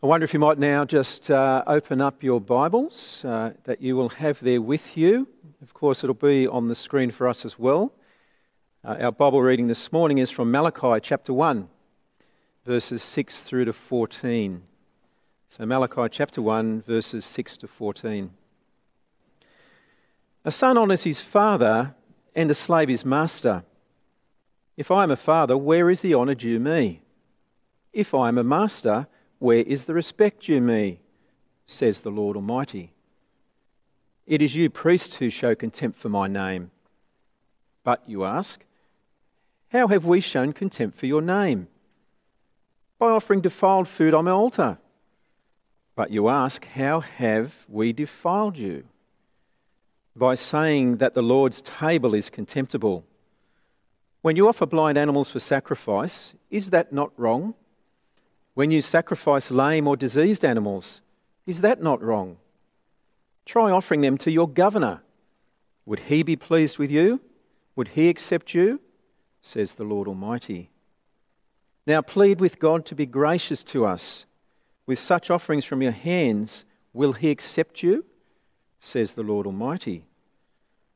I 0.00 0.06
wonder 0.06 0.22
if 0.22 0.32
you 0.32 0.38
might 0.38 0.58
now 0.58 0.84
just 0.84 1.28
uh, 1.28 1.64
open 1.66 2.00
up 2.00 2.22
your 2.22 2.40
Bibles 2.40 3.24
uh, 3.24 3.54
that 3.64 3.82
you 3.82 3.96
will 3.96 4.10
have 4.10 4.38
there 4.38 4.62
with 4.62 4.96
you. 4.96 5.26
Of 5.60 5.74
course, 5.74 6.04
it'll 6.04 6.14
be 6.14 6.46
on 6.46 6.68
the 6.68 6.76
screen 6.76 7.10
for 7.10 7.26
us 7.26 7.44
as 7.44 7.58
well. 7.58 7.92
Uh, 8.84 8.96
our 9.00 9.10
Bible 9.10 9.42
reading 9.42 9.66
this 9.66 9.90
morning 9.90 10.18
is 10.18 10.30
from 10.30 10.52
Malachi 10.52 11.00
chapter 11.02 11.32
1, 11.32 11.68
verses 12.64 13.02
6 13.02 13.40
through 13.40 13.64
to 13.64 13.72
14. 13.72 14.62
So, 15.48 15.66
Malachi 15.66 16.08
chapter 16.12 16.40
1, 16.40 16.82
verses 16.82 17.24
6 17.24 17.56
to 17.56 17.66
14. 17.66 18.30
A 20.44 20.52
son 20.52 20.78
honours 20.78 21.02
his 21.02 21.18
father, 21.18 21.96
and 22.36 22.48
a 22.52 22.54
slave 22.54 22.88
his 22.88 23.04
master. 23.04 23.64
If 24.76 24.92
I 24.92 25.02
am 25.02 25.10
a 25.10 25.16
father, 25.16 25.58
where 25.58 25.90
is 25.90 26.02
the 26.02 26.14
honour 26.14 26.36
due 26.36 26.60
me? 26.60 27.02
If 27.92 28.14
I 28.14 28.28
am 28.28 28.38
a 28.38 28.44
master, 28.44 29.08
where 29.38 29.62
is 29.62 29.84
the 29.84 29.94
respect 29.94 30.44
due 30.44 30.60
me? 30.60 31.00
says 31.66 32.00
the 32.00 32.10
Lord 32.10 32.36
Almighty. 32.36 32.92
It 34.26 34.42
is 34.42 34.54
you, 34.54 34.70
priests, 34.70 35.16
who 35.16 35.30
show 35.30 35.54
contempt 35.54 35.98
for 35.98 36.08
my 36.08 36.26
name. 36.26 36.70
But, 37.84 38.02
you 38.06 38.24
ask, 38.24 38.64
how 39.70 39.88
have 39.88 40.04
we 40.04 40.20
shown 40.20 40.52
contempt 40.52 40.98
for 40.98 41.06
your 41.06 41.22
name? 41.22 41.68
By 42.98 43.08
offering 43.10 43.40
defiled 43.40 43.86
food 43.86 44.14
on 44.14 44.24
my 44.24 44.30
altar. 44.30 44.78
But 45.94 46.10
you 46.10 46.28
ask, 46.28 46.66
how 46.66 47.00
have 47.00 47.66
we 47.68 47.92
defiled 47.92 48.56
you? 48.56 48.84
By 50.16 50.34
saying 50.34 50.96
that 50.98 51.14
the 51.14 51.22
Lord's 51.22 51.60
table 51.60 52.14
is 52.14 52.30
contemptible. 52.30 53.04
When 54.22 54.36
you 54.36 54.48
offer 54.48 54.66
blind 54.66 54.98
animals 54.98 55.30
for 55.30 55.40
sacrifice, 55.40 56.34
is 56.50 56.70
that 56.70 56.92
not 56.92 57.12
wrong? 57.16 57.54
When 58.58 58.72
you 58.72 58.82
sacrifice 58.82 59.52
lame 59.52 59.86
or 59.86 59.96
diseased 59.96 60.44
animals, 60.44 61.00
is 61.46 61.60
that 61.60 61.80
not 61.80 62.02
wrong? 62.02 62.38
Try 63.46 63.70
offering 63.70 64.00
them 64.00 64.18
to 64.18 64.32
your 64.32 64.48
governor. 64.48 65.00
Would 65.86 66.00
he 66.00 66.24
be 66.24 66.34
pleased 66.34 66.76
with 66.76 66.90
you? 66.90 67.20
Would 67.76 67.90
he 67.90 68.08
accept 68.08 68.54
you? 68.54 68.80
Says 69.40 69.76
the 69.76 69.84
Lord 69.84 70.08
Almighty. 70.08 70.70
Now 71.86 72.02
plead 72.02 72.40
with 72.40 72.58
God 72.58 72.84
to 72.86 72.96
be 72.96 73.06
gracious 73.06 73.62
to 73.62 73.86
us. 73.86 74.26
With 74.86 74.98
such 74.98 75.30
offerings 75.30 75.64
from 75.64 75.80
your 75.80 75.92
hands, 75.92 76.64
will 76.92 77.12
he 77.12 77.30
accept 77.30 77.84
you? 77.84 78.06
Says 78.80 79.14
the 79.14 79.22
Lord 79.22 79.46
Almighty. 79.46 80.04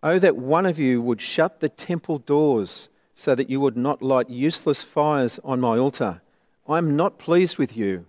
Oh, 0.02 0.18
that 0.18 0.36
one 0.36 0.66
of 0.66 0.80
you 0.80 1.00
would 1.00 1.20
shut 1.20 1.60
the 1.60 1.68
temple 1.68 2.18
doors 2.18 2.88
so 3.14 3.36
that 3.36 3.48
you 3.48 3.60
would 3.60 3.76
not 3.76 4.02
light 4.02 4.28
useless 4.30 4.82
fires 4.82 5.38
on 5.44 5.60
my 5.60 5.78
altar. 5.78 6.22
I 6.68 6.78
am 6.78 6.96
not 6.96 7.18
pleased 7.18 7.58
with 7.58 7.76
you, 7.76 8.06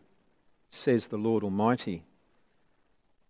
says 0.69 1.07
the 1.07 1.17
Lord 1.17 1.43
Almighty. 1.43 2.03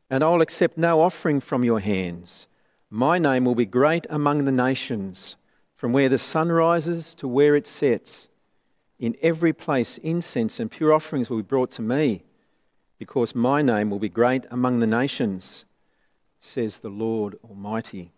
And 0.09 0.23
I 0.23 0.29
will 0.29 0.41
accept 0.41 0.77
no 0.77 1.01
offering 1.01 1.39
from 1.39 1.63
your 1.63 1.79
hands. 1.79 2.47
My 2.89 3.17
name 3.17 3.45
will 3.45 3.55
be 3.55 3.65
great 3.65 4.05
among 4.09 4.45
the 4.45 4.51
nations, 4.51 5.35
from 5.75 5.93
where 5.93 6.09
the 6.09 6.19
sun 6.19 6.49
rises 6.49 7.15
to 7.15 7.27
where 7.27 7.55
it 7.55 7.67
sets. 7.67 8.27
In 8.99 9.15
every 9.21 9.53
place, 9.53 9.97
incense 9.99 10.59
and 10.59 10.69
pure 10.69 10.93
offerings 10.93 11.29
will 11.29 11.37
be 11.37 11.43
brought 11.43 11.71
to 11.71 11.81
me, 11.81 12.23
because 12.99 13.33
my 13.33 13.61
name 13.61 13.89
will 13.89 13.99
be 13.99 14.09
great 14.09 14.45
among 14.51 14.79
the 14.79 14.87
nations, 14.87 15.65
says 16.39 16.79
the 16.79 16.89
Lord 16.89 17.37
Almighty. 17.43 18.11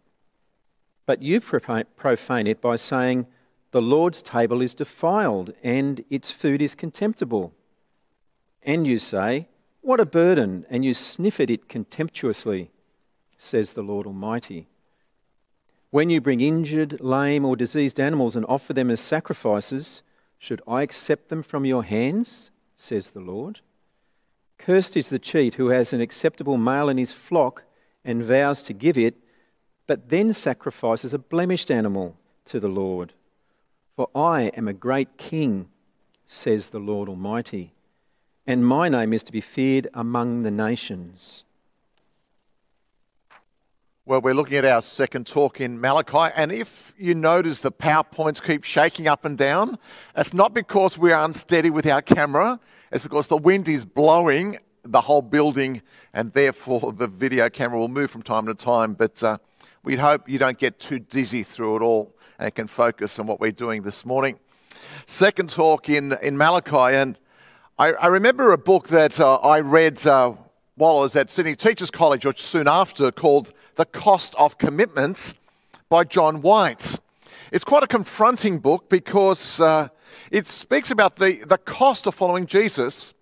But 1.06 1.22
you 1.22 1.40
profane 1.40 2.48
it 2.48 2.62
by 2.62 2.76
saying, 2.76 3.28
the 3.76 3.82
Lord's 3.82 4.22
table 4.22 4.62
is 4.62 4.74
defiled 4.74 5.54
and 5.62 6.06
its 6.10 6.32
food 6.32 6.62
is 6.62 6.76
contemptible. 6.76 7.54
And 8.64 8.88
you 8.88 9.00
say, 9.00 9.50
What 9.82 10.00
a 10.00 10.06
burden! 10.06 10.66
And 10.70 10.86
you 10.86 10.94
sniff 10.94 11.42
at 11.42 11.50
it 11.50 11.68
contemptuously, 11.68 12.72
says 13.38 13.74
the 13.74 13.82
Lord 13.82 14.08
Almighty. 14.08 14.70
When 15.90 16.10
you 16.10 16.22
bring 16.22 16.40
injured, 16.40 17.02
lame, 17.02 17.44
or 17.44 17.58
diseased 17.58 18.00
animals 18.00 18.38
and 18.38 18.46
offer 18.48 18.72
them 18.72 18.90
as 18.90 19.02
sacrifices, 19.02 20.04
should 20.40 20.62
I 20.66 20.82
accept 20.82 21.28
them 21.28 21.44
from 21.44 21.66
your 21.66 21.84
hands? 21.84 22.52
says 22.78 23.12
the 23.12 23.20
Lord. 23.20 23.60
Cursed 24.58 24.96
is 24.96 25.10
the 25.10 25.20
cheat 25.20 25.56
who 25.56 25.68
has 25.68 25.92
an 25.92 26.00
acceptable 26.00 26.58
male 26.58 26.88
in 26.88 26.98
his 26.98 27.12
flock 27.12 27.66
and 28.06 28.24
vows 28.24 28.64
to 28.64 28.74
give 28.74 28.98
it, 28.98 29.16
but 29.86 30.08
then 30.08 30.34
sacrifices 30.34 31.14
a 31.14 31.20
blemished 31.20 31.70
animal 31.70 32.16
to 32.46 32.62
the 32.62 32.70
Lord. 32.70 33.12
For 33.96 34.10
I 34.14 34.52
am 34.58 34.68
a 34.68 34.74
great 34.74 35.18
king, 35.18 35.70
says 36.28 36.72
the 36.72 36.80
Lord 36.80 37.08
Almighty, 37.08 37.74
and 38.46 38.66
my 38.66 38.90
name 38.90 39.14
is 39.14 39.24
to 39.24 39.32
be 39.32 39.40
feared 39.40 39.88
among 39.94 40.44
the 40.44 40.52
nations. 40.52 41.46
Well, 44.06 44.20
we're 44.20 44.34
looking 44.34 44.58
at 44.58 44.66
our 44.66 44.82
second 44.82 45.28
talk 45.28 45.62
in 45.62 45.80
Malachi, 45.80 46.34
and 46.36 46.52
if 46.52 46.94
you 46.98 47.16
notice 47.16 47.62
the 47.62 47.72
PowerPoints 47.72 48.44
keep 48.44 48.66
shaking 48.66 49.08
up 49.08 49.24
and 49.24 49.38
down, 49.38 49.78
it's 50.14 50.34
not 50.34 50.54
because 50.54 50.98
we're 50.98 51.18
unsteady 51.18 51.70
with 51.70 51.88
our 51.88 52.02
camera, 52.02 52.60
it's 52.92 53.04
because 53.04 53.30
the 53.30 53.38
wind 53.38 53.70
is 53.70 53.86
blowing 53.86 54.58
the 54.84 55.00
whole 55.00 55.22
building, 55.22 55.82
and 56.14 56.34
therefore 56.34 56.92
the 56.92 57.08
video 57.08 57.50
camera 57.50 57.80
will 57.80 57.88
move 57.88 58.12
from 58.12 58.24
time 58.24 58.46
to 58.48 58.56
time. 58.56 58.94
But 58.94 59.24
uh, 59.24 59.38
we'd 59.86 60.00
hope 60.00 60.28
you 60.28 60.38
don't 60.38 60.58
get 60.58 60.80
too 60.80 61.00
dizzy 61.00 61.44
through 61.44 61.78
it 61.78 61.82
all 61.82 62.15
and 62.40 62.54
can 62.54 62.68
focus 62.68 63.20
on 63.20 63.28
what 63.28 63.40
we're 63.40 63.52
doing 63.52 63.84
this 63.84 64.06
morning. 64.06 64.40
Second 65.06 65.50
talk 65.50 65.90
in, 65.90 66.14
in 66.22 66.38
Malachi, 66.38 66.96
and 66.96 67.18
I, 67.78 67.94
I 67.94 68.08
remember 68.08 68.52
a 68.52 68.58
book 68.58 68.88
that 68.90 69.20
uh, 69.20 69.36
I 69.36 69.60
read 69.60 70.06
uh, 70.06 70.34
while 70.76 70.98
I 70.98 71.02
was 71.02 71.16
at 71.16 71.30
Sydney 71.30 71.56
Teachers 71.56 71.92
College, 71.92 72.26
or 72.26 72.34
soon 72.36 72.68
after, 72.68 73.12
called 73.12 73.54
The 73.76 73.86
Cost 73.86 74.36
of 74.36 74.58
Commitment 74.58 75.34
by 75.90 76.04
John 76.04 76.42
White. 76.42 77.00
It's 77.52 77.64
quite 77.64 77.84
a 77.84 77.88
confronting 77.88 78.60
book 78.60 78.90
because 78.90 79.62
uh, 79.62 79.88
it 80.32 80.48
speaks 80.48 80.92
about 80.92 81.16
the, 81.16 81.44
the 81.48 81.58
cost 81.58 82.08
of 82.08 82.16
following 82.16 82.46
Jesus 82.46 83.14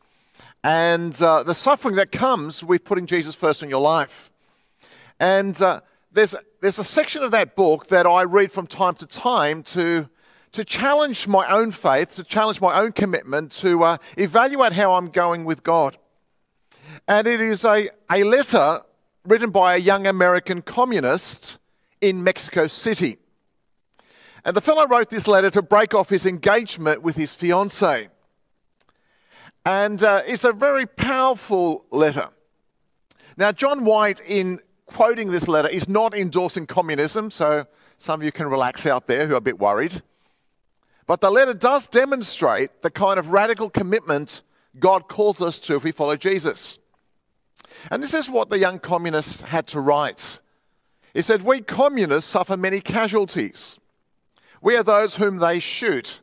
and 0.63 1.21
uh, 1.21 1.43
the 1.43 1.53
suffering 1.53 1.95
that 1.97 2.11
comes 2.11 2.63
with 2.63 2.85
putting 2.85 3.05
Jesus 3.05 3.35
first 3.35 3.61
in 3.61 3.69
your 3.69 3.81
life. 3.81 4.31
And 5.19 5.61
uh, 5.61 5.81
there's, 6.13 6.35
there's 6.61 6.79
a 6.79 6.83
section 6.83 7.23
of 7.23 7.31
that 7.31 7.55
book 7.55 7.87
that 7.87 8.05
I 8.05 8.23
read 8.23 8.51
from 8.51 8.67
time 8.67 8.95
to 8.95 9.07
time 9.07 9.63
to, 9.63 10.07
to 10.51 10.63
challenge 10.63 11.27
my 11.27 11.45
own 11.51 11.71
faith, 11.71 12.15
to 12.15 12.23
challenge 12.23 12.61
my 12.61 12.79
own 12.79 12.91
commitment, 12.91 13.51
to 13.53 13.83
uh, 13.83 13.97
evaluate 14.17 14.73
how 14.73 14.93
I'm 14.93 15.09
going 15.09 15.43
with 15.43 15.63
God. 15.63 15.97
And 17.07 17.27
it 17.27 17.41
is 17.41 17.65
a, 17.65 17.89
a 18.11 18.23
letter 18.23 18.81
written 19.25 19.49
by 19.49 19.75
a 19.75 19.77
young 19.77 20.05
American 20.05 20.61
communist 20.61 21.57
in 21.99 22.23
Mexico 22.23 22.67
City. 22.67 23.17
And 24.45 24.55
the 24.55 24.61
fellow 24.61 24.85
wrote 24.85 25.09
this 25.09 25.27
letter 25.27 25.49
to 25.51 25.61
break 25.61 25.93
off 25.93 26.09
his 26.09 26.25
engagement 26.25 27.01
with 27.01 27.15
his 27.15 27.33
fiancee. 27.33 28.07
And 29.65 30.03
uh, 30.03 30.21
it's 30.27 30.43
a 30.43 30.51
very 30.51 30.85
powerful 30.85 31.85
letter. 31.89 32.29
Now, 33.37 33.51
John 33.53 33.85
White, 33.85 34.19
in 34.19 34.59
quoting 34.85 35.31
this 35.31 35.47
letter 35.47 35.69
is 35.69 35.87
not 35.89 36.15
endorsing 36.15 36.65
communism, 36.65 37.31
so 37.31 37.65
some 37.97 38.19
of 38.19 38.25
you 38.25 38.31
can 38.31 38.47
relax 38.47 38.85
out 38.85 39.07
there 39.07 39.27
who 39.27 39.33
are 39.33 39.37
a 39.37 39.41
bit 39.41 39.59
worried. 39.59 40.01
But 41.05 41.21
the 41.21 41.31
letter 41.31 41.53
does 41.53 41.87
demonstrate 41.87 42.81
the 42.81 42.91
kind 42.91 43.19
of 43.19 43.29
radical 43.29 43.69
commitment 43.69 44.41
God 44.79 45.07
calls 45.07 45.41
us 45.41 45.59
to 45.61 45.75
if 45.75 45.83
we 45.83 45.91
follow 45.91 46.15
Jesus. 46.15 46.79
And 47.91 48.01
this 48.01 48.13
is 48.13 48.29
what 48.29 48.49
the 48.49 48.59
young 48.59 48.79
communist 48.79 49.43
had 49.43 49.67
to 49.67 49.79
write. 49.79 50.39
He 51.13 51.21
said, 51.21 51.43
We 51.43 51.61
communists 51.61 52.29
suffer 52.29 52.57
many 52.57 52.81
casualties. 52.81 53.77
We 54.61 54.75
are 54.75 54.83
those 54.83 55.15
whom 55.15 55.37
they 55.37 55.59
shoot, 55.59 56.21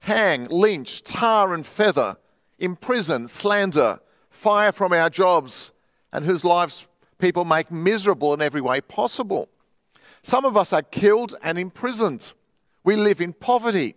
hang, 0.00 0.46
lynch, 0.46 1.02
tar 1.02 1.52
and 1.52 1.66
feather, 1.66 2.16
imprison, 2.58 3.28
slander, 3.28 4.00
fire 4.30 4.72
from 4.72 4.92
our 4.92 5.10
jobs, 5.10 5.72
and 6.12 6.24
whose 6.24 6.44
lives 6.44 6.86
people 7.20 7.44
make 7.44 7.70
miserable 7.70 8.34
in 8.34 8.42
every 8.42 8.60
way 8.60 8.80
possible. 8.80 9.48
Some 10.22 10.44
of 10.44 10.56
us 10.56 10.72
are 10.72 10.82
killed 10.82 11.36
and 11.42 11.58
imprisoned. 11.58 12.32
We 12.84 12.96
live 12.96 13.20
in 13.20 13.32
poverty. 13.32 13.94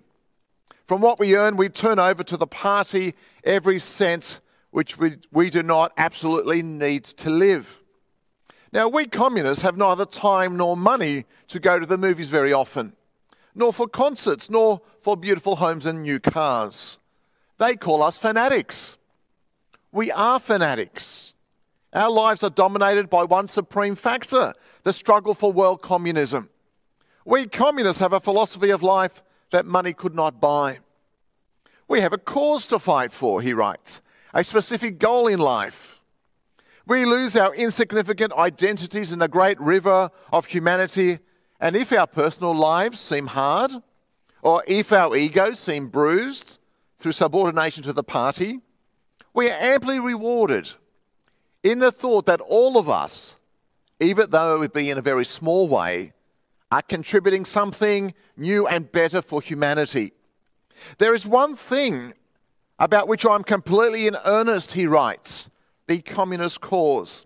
From 0.85 1.01
what 1.01 1.19
we 1.19 1.35
earn, 1.35 1.57
we 1.57 1.69
turn 1.69 1.99
over 1.99 2.23
to 2.23 2.37
the 2.37 2.47
party 2.47 3.13
every 3.43 3.79
cent 3.79 4.39
which 4.71 4.97
we, 4.97 5.17
we 5.31 5.49
do 5.49 5.63
not 5.63 5.93
absolutely 5.97 6.63
need 6.63 7.03
to 7.03 7.29
live. 7.29 7.81
Now, 8.71 8.87
we 8.87 9.05
communists 9.05 9.61
have 9.61 9.77
neither 9.77 10.05
time 10.05 10.57
nor 10.57 10.75
money 10.75 11.25
to 11.49 11.59
go 11.59 11.77
to 11.77 11.85
the 11.85 11.97
movies 11.97 12.27
very 12.27 12.51
often, 12.51 12.93
nor 13.53 13.71
for 13.71 13.87
concerts, 13.87 14.49
nor 14.49 14.81
for 15.01 15.15
beautiful 15.15 15.57
homes 15.57 15.85
and 15.85 16.01
new 16.01 16.19
cars. 16.19 16.97
They 17.59 17.75
call 17.75 18.01
us 18.01 18.17
fanatics. 18.17 18.97
We 19.91 20.11
are 20.11 20.39
fanatics. 20.39 21.35
Our 21.93 22.09
lives 22.09 22.43
are 22.43 22.49
dominated 22.49 23.09
by 23.09 23.23
one 23.23 23.47
supreme 23.47 23.95
factor 23.95 24.53
the 24.83 24.93
struggle 24.93 25.33
for 25.33 25.51
world 25.51 25.81
communism. 25.81 26.49
We 27.25 27.47
communists 27.47 27.99
have 27.99 28.13
a 28.13 28.19
philosophy 28.19 28.71
of 28.71 28.83
life 28.83 29.23
that 29.51 29.65
money 29.65 29.93
could 29.93 30.15
not 30.15 30.41
buy. 30.41 30.79
We 31.87 32.01
have 32.01 32.11
a 32.11 32.17
cause 32.17 32.67
to 32.67 32.79
fight 32.79 33.11
for, 33.11 33.41
he 33.41 33.53
writes, 33.53 34.01
a 34.33 34.43
specific 34.43 34.99
goal 34.99 35.27
in 35.27 35.39
life. 35.39 36.01
We 36.85 37.05
lose 37.05 37.37
our 37.37 37.53
insignificant 37.55 38.33
identities 38.33 39.13
in 39.13 39.19
the 39.19 39.27
great 39.27 39.59
river 39.61 40.09
of 40.33 40.47
humanity, 40.47 41.19
and 41.59 41.75
if 41.75 41.93
our 41.93 42.07
personal 42.07 42.53
lives 42.53 42.99
seem 42.99 43.27
hard, 43.27 43.71
or 44.41 44.63
if 44.67 44.91
our 44.91 45.15
egos 45.15 45.59
seem 45.59 45.87
bruised 45.87 46.57
through 46.99 47.13
subordination 47.13 47.83
to 47.83 47.93
the 47.93 48.03
party, 48.03 48.59
we 49.33 49.49
are 49.49 49.57
amply 49.59 49.99
rewarded 49.99 50.71
in 51.63 51.79
the 51.79 51.91
thought 51.91 52.25
that 52.25 52.41
all 52.41 52.77
of 52.77 52.89
us, 52.89 53.37
even 53.99 54.29
though 54.29 54.55
it 54.55 54.59
would 54.59 54.73
be 54.73 54.89
in 54.89 54.97
a 54.97 55.01
very 55.01 55.25
small 55.25 55.67
way, 55.67 56.13
are 56.71 56.81
contributing 56.81 57.45
something 57.45 58.13
new 58.35 58.67
and 58.67 58.91
better 58.91 59.21
for 59.21 59.41
humanity. 59.41 60.11
There 60.97 61.13
is 61.13 61.25
one 61.25 61.55
thing 61.55 62.13
about 62.79 63.07
which 63.07 63.25
I'm 63.25 63.43
completely 63.43 64.07
in 64.07 64.17
earnest, 64.25 64.73
he 64.73 64.87
writes 64.87 65.49
the 65.87 66.01
communist 66.01 66.61
cause. 66.61 67.25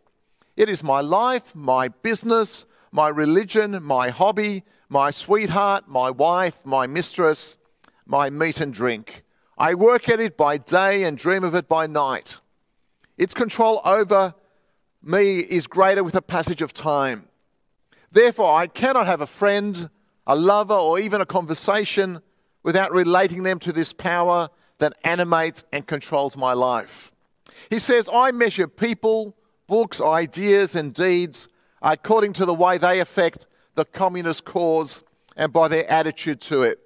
It 0.55 0.67
is 0.67 0.83
my 0.83 1.01
life, 1.01 1.53
my 1.55 1.89
business, 1.89 2.65
my 2.91 3.07
religion, 3.07 3.81
my 3.83 4.09
hobby, 4.09 4.63
my 4.89 5.11
sweetheart, 5.11 5.87
my 5.87 6.09
wife, 6.09 6.65
my 6.65 6.87
mistress, 6.87 7.57
my 8.05 8.29
meat 8.29 8.59
and 8.59 8.73
drink. 8.73 9.23
I 9.57 9.75
work 9.75 10.09
at 10.09 10.19
it 10.19 10.37
by 10.37 10.57
day 10.57 11.03
and 11.03 11.17
dream 11.17 11.43
of 11.43 11.55
it 11.55 11.67
by 11.67 11.87
night. 11.87 12.37
Its 13.17 13.33
control 13.33 13.81
over 13.83 14.35
me 15.01 15.39
is 15.39 15.67
greater 15.67 16.03
with 16.03 16.13
the 16.13 16.21
passage 16.21 16.61
of 16.61 16.73
time. 16.73 17.27
Therefore, 18.11 18.53
I 18.53 18.67
cannot 18.67 19.07
have 19.07 19.21
a 19.21 19.27
friend, 19.27 19.89
a 20.25 20.35
lover, 20.35 20.73
or 20.73 20.99
even 20.99 21.21
a 21.21 21.25
conversation 21.25 22.19
without 22.63 22.91
relating 22.91 23.43
them 23.43 23.59
to 23.59 23.71
this 23.71 23.93
power 23.93 24.49
that 24.79 24.93
animates 25.03 25.63
and 25.71 25.87
controls 25.87 26.37
my 26.37 26.53
life. 26.53 27.11
He 27.69 27.79
says, 27.79 28.09
I 28.13 28.31
measure 28.31 28.67
people, 28.67 29.35
books, 29.67 29.99
ideas, 29.99 30.75
and 30.75 30.93
deeds 30.93 31.47
according 31.81 32.33
to 32.33 32.45
the 32.45 32.53
way 32.53 32.77
they 32.77 32.99
affect 32.99 33.47
the 33.75 33.85
communist 33.85 34.45
cause 34.45 35.03
and 35.35 35.53
by 35.53 35.67
their 35.67 35.89
attitude 35.89 36.41
to 36.41 36.63
it. 36.63 36.79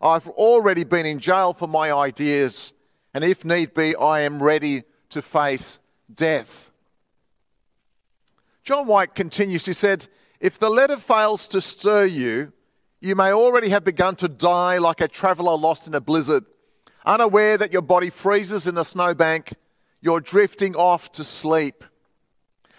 I've 0.00 0.28
already 0.28 0.84
been 0.84 1.06
in 1.06 1.18
jail 1.18 1.52
for 1.52 1.66
my 1.66 1.92
ideas, 1.92 2.72
and 3.12 3.22
if 3.22 3.44
need 3.44 3.74
be, 3.74 3.94
I 3.96 4.20
am 4.20 4.42
ready 4.42 4.84
to 5.10 5.22
face 5.22 5.78
death. 6.12 6.70
John 8.64 8.86
White 8.86 9.14
continues, 9.14 9.66
he 9.66 9.72
said, 9.72 10.06
If 10.40 10.58
the 10.58 10.70
letter 10.70 10.96
fails 10.96 11.48
to 11.48 11.60
stir 11.60 12.06
you, 12.06 12.52
you 13.00 13.14
may 13.14 13.32
already 13.32 13.70
have 13.70 13.84
begun 13.84 14.16
to 14.16 14.28
die 14.28 14.78
like 14.78 15.00
a 15.00 15.08
traveller 15.08 15.56
lost 15.56 15.86
in 15.86 15.94
a 15.94 16.00
blizzard, 16.00 16.44
unaware 17.04 17.56
that 17.56 17.72
your 17.72 17.82
body 17.82 18.10
freezes 18.10 18.66
in 18.66 18.76
a 18.76 18.84
snowbank 18.84 19.54
you're 20.00 20.20
drifting 20.20 20.74
off 20.74 21.12
to 21.12 21.24
sleep. 21.24 21.84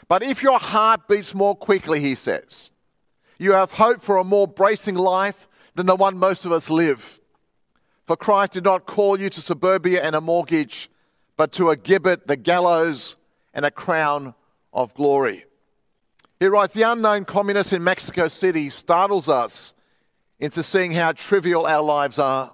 But 0.08 0.24
if 0.24 0.44
your 0.44 0.60
heart 0.60 1.08
beats 1.08 1.34
more 1.34 1.56
quickly, 1.56 2.00
he 2.00 2.16
says, 2.16 2.72
you 3.38 3.54
have 3.54 3.72
hope 3.72 4.02
for 4.02 4.18
a 4.18 4.24
more 4.24 4.48
bracing 4.48 4.96
life 4.96 5.48
than 5.74 5.86
the 5.86 5.96
one 5.96 6.18
most 6.18 6.46
of 6.46 6.52
us 6.52 6.70
live. 6.70 7.20
For 8.06 8.16
Christ 8.16 8.54
did 8.54 8.64
not 8.64 8.86
call 8.86 9.20
you 9.20 9.30
to 9.30 9.42
suburbia 9.42 10.04
and 10.04 10.16
a 10.16 10.22
mortgage, 10.22 10.91
but 11.42 11.54
to 11.54 11.72
a 11.72 11.76
gibbet, 11.76 12.28
the 12.28 12.38
gallows, 12.38 13.16
and 13.52 13.66
a 13.66 13.72
crown 13.72 14.36
of 14.72 14.94
glory. 14.94 15.44
He 16.40 16.46
writes 16.46 16.72
The 16.72 16.84
unknown 16.84 17.26
communist 17.26 17.74
in 17.74 17.84
Mexico 17.84 18.28
City 18.28 18.70
startles 18.70 19.28
us 19.28 19.74
into 20.40 20.62
seeing 20.62 20.92
how 20.92 21.14
trivial 21.14 21.66
our 21.66 21.82
lives 21.82 22.20
are. 22.20 22.54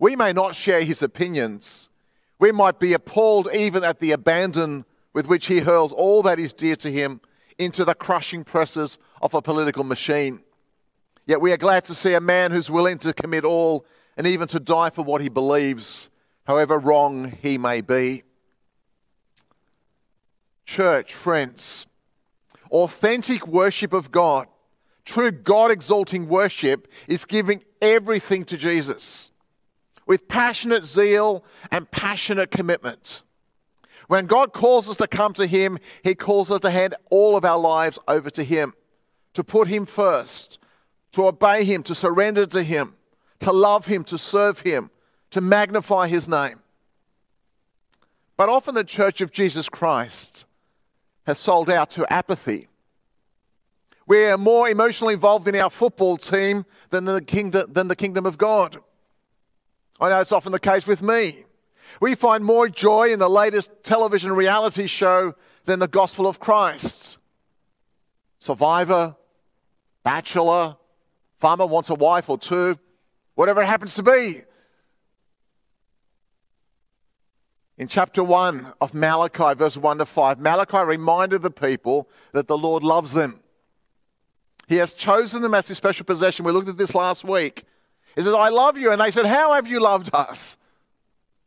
We 0.00 0.16
may 0.16 0.32
not 0.32 0.56
share 0.56 0.82
his 0.82 1.00
opinions, 1.04 1.90
we 2.40 2.50
might 2.50 2.80
be 2.80 2.92
appalled 2.92 3.48
even 3.54 3.84
at 3.84 4.00
the 4.00 4.10
abandon 4.10 4.84
with 5.12 5.28
which 5.28 5.46
he 5.46 5.60
hurls 5.60 5.92
all 5.92 6.24
that 6.24 6.40
is 6.40 6.52
dear 6.52 6.74
to 6.74 6.90
him 6.90 7.20
into 7.56 7.84
the 7.84 7.94
crushing 7.94 8.42
presses 8.42 8.98
of 9.20 9.32
a 9.32 9.40
political 9.40 9.84
machine. 9.84 10.42
Yet 11.24 11.40
we 11.40 11.52
are 11.52 11.56
glad 11.56 11.84
to 11.84 11.94
see 11.94 12.14
a 12.14 12.20
man 12.20 12.50
who's 12.50 12.68
willing 12.68 12.98
to 12.98 13.12
commit 13.12 13.44
all 13.44 13.86
and 14.16 14.26
even 14.26 14.48
to 14.48 14.58
die 14.58 14.90
for 14.90 15.02
what 15.04 15.22
he 15.22 15.28
believes, 15.28 16.10
however 16.44 16.78
wrong 16.78 17.36
he 17.42 17.58
may 17.58 17.80
be. 17.80 18.22
Church, 20.64 21.14
friends, 21.14 21.86
authentic 22.70 23.46
worship 23.46 23.92
of 23.92 24.10
God, 24.10 24.46
true 25.04 25.30
God 25.30 25.70
exalting 25.70 26.28
worship, 26.28 26.88
is 27.06 27.24
giving 27.24 27.62
everything 27.80 28.44
to 28.44 28.56
Jesus 28.56 29.30
with 30.06 30.28
passionate 30.28 30.84
zeal 30.84 31.44
and 31.70 31.90
passionate 31.90 32.50
commitment. 32.50 33.22
When 34.08 34.26
God 34.26 34.52
calls 34.52 34.90
us 34.90 34.96
to 34.96 35.06
come 35.06 35.32
to 35.34 35.46
Him, 35.46 35.78
He 36.02 36.14
calls 36.14 36.50
us 36.50 36.60
to 36.60 36.70
hand 36.70 36.94
all 37.10 37.36
of 37.36 37.44
our 37.44 37.58
lives 37.58 37.98
over 38.08 38.30
to 38.30 38.44
Him, 38.44 38.74
to 39.34 39.44
put 39.44 39.68
Him 39.68 39.86
first, 39.86 40.58
to 41.12 41.26
obey 41.26 41.64
Him, 41.64 41.82
to 41.84 41.94
surrender 41.94 42.46
to 42.46 42.62
Him, 42.62 42.94
to 43.40 43.52
love 43.52 43.86
Him, 43.86 44.04
to 44.04 44.18
serve 44.18 44.60
Him, 44.60 44.90
to 45.32 45.40
magnify 45.40 46.08
His 46.08 46.28
name. 46.28 46.60
But 48.36 48.48
often 48.48 48.74
the 48.74 48.84
Church 48.84 49.20
of 49.20 49.32
Jesus 49.32 49.68
Christ 49.68 50.46
has 51.26 51.38
sold 51.38 51.68
out 51.68 51.90
to 51.90 52.10
apathy. 52.12 52.68
We 54.06 54.24
are 54.24 54.38
more 54.38 54.68
emotionally 54.68 55.14
involved 55.14 55.46
in 55.46 55.54
our 55.54 55.70
football 55.70 56.16
team 56.16 56.64
than 56.90 57.04
the 57.04 57.20
kingdom, 57.20 57.72
than 57.72 57.88
the 57.88 57.96
kingdom 57.96 58.26
of 58.26 58.38
God. 58.38 58.78
I 60.00 60.08
know 60.08 60.20
it's 60.20 60.32
often 60.32 60.52
the 60.52 60.58
case 60.58 60.86
with 60.86 61.02
me. 61.02 61.44
We 62.00 62.14
find 62.14 62.44
more 62.44 62.68
joy 62.68 63.12
in 63.12 63.18
the 63.18 63.30
latest 63.30 63.70
television 63.84 64.32
reality 64.32 64.86
show 64.86 65.34
than 65.66 65.78
the 65.78 65.88
gospel 65.88 66.26
of 66.26 66.40
Christ. 66.40 67.18
Survivor, 68.40 69.14
bachelor, 70.02 70.76
farmer 71.38 71.66
wants 71.66 71.90
a 71.90 71.94
wife 71.94 72.28
or 72.28 72.38
two, 72.38 72.76
whatever 73.36 73.62
it 73.62 73.66
happens 73.66 73.94
to 73.94 74.02
be. 74.02 74.42
In 77.82 77.88
chapter 77.88 78.22
1 78.22 78.74
of 78.80 78.94
Malachi, 78.94 79.58
verse 79.58 79.76
1 79.76 79.98
to 79.98 80.04
5, 80.06 80.38
Malachi 80.38 80.78
reminded 80.78 81.42
the 81.42 81.50
people 81.50 82.08
that 82.30 82.46
the 82.46 82.56
Lord 82.56 82.84
loves 82.84 83.12
them. 83.12 83.40
He 84.68 84.76
has 84.76 84.92
chosen 84.92 85.42
them 85.42 85.52
as 85.52 85.66
his 85.66 85.78
special 85.78 86.06
possession. 86.06 86.44
We 86.44 86.52
looked 86.52 86.68
at 86.68 86.76
this 86.78 86.94
last 86.94 87.24
week. 87.24 87.64
He 88.14 88.22
says, 88.22 88.34
I 88.34 88.50
love 88.50 88.78
you. 88.78 88.92
And 88.92 89.00
they 89.00 89.10
said, 89.10 89.26
How 89.26 89.54
have 89.54 89.66
you 89.66 89.80
loved 89.80 90.10
us? 90.14 90.56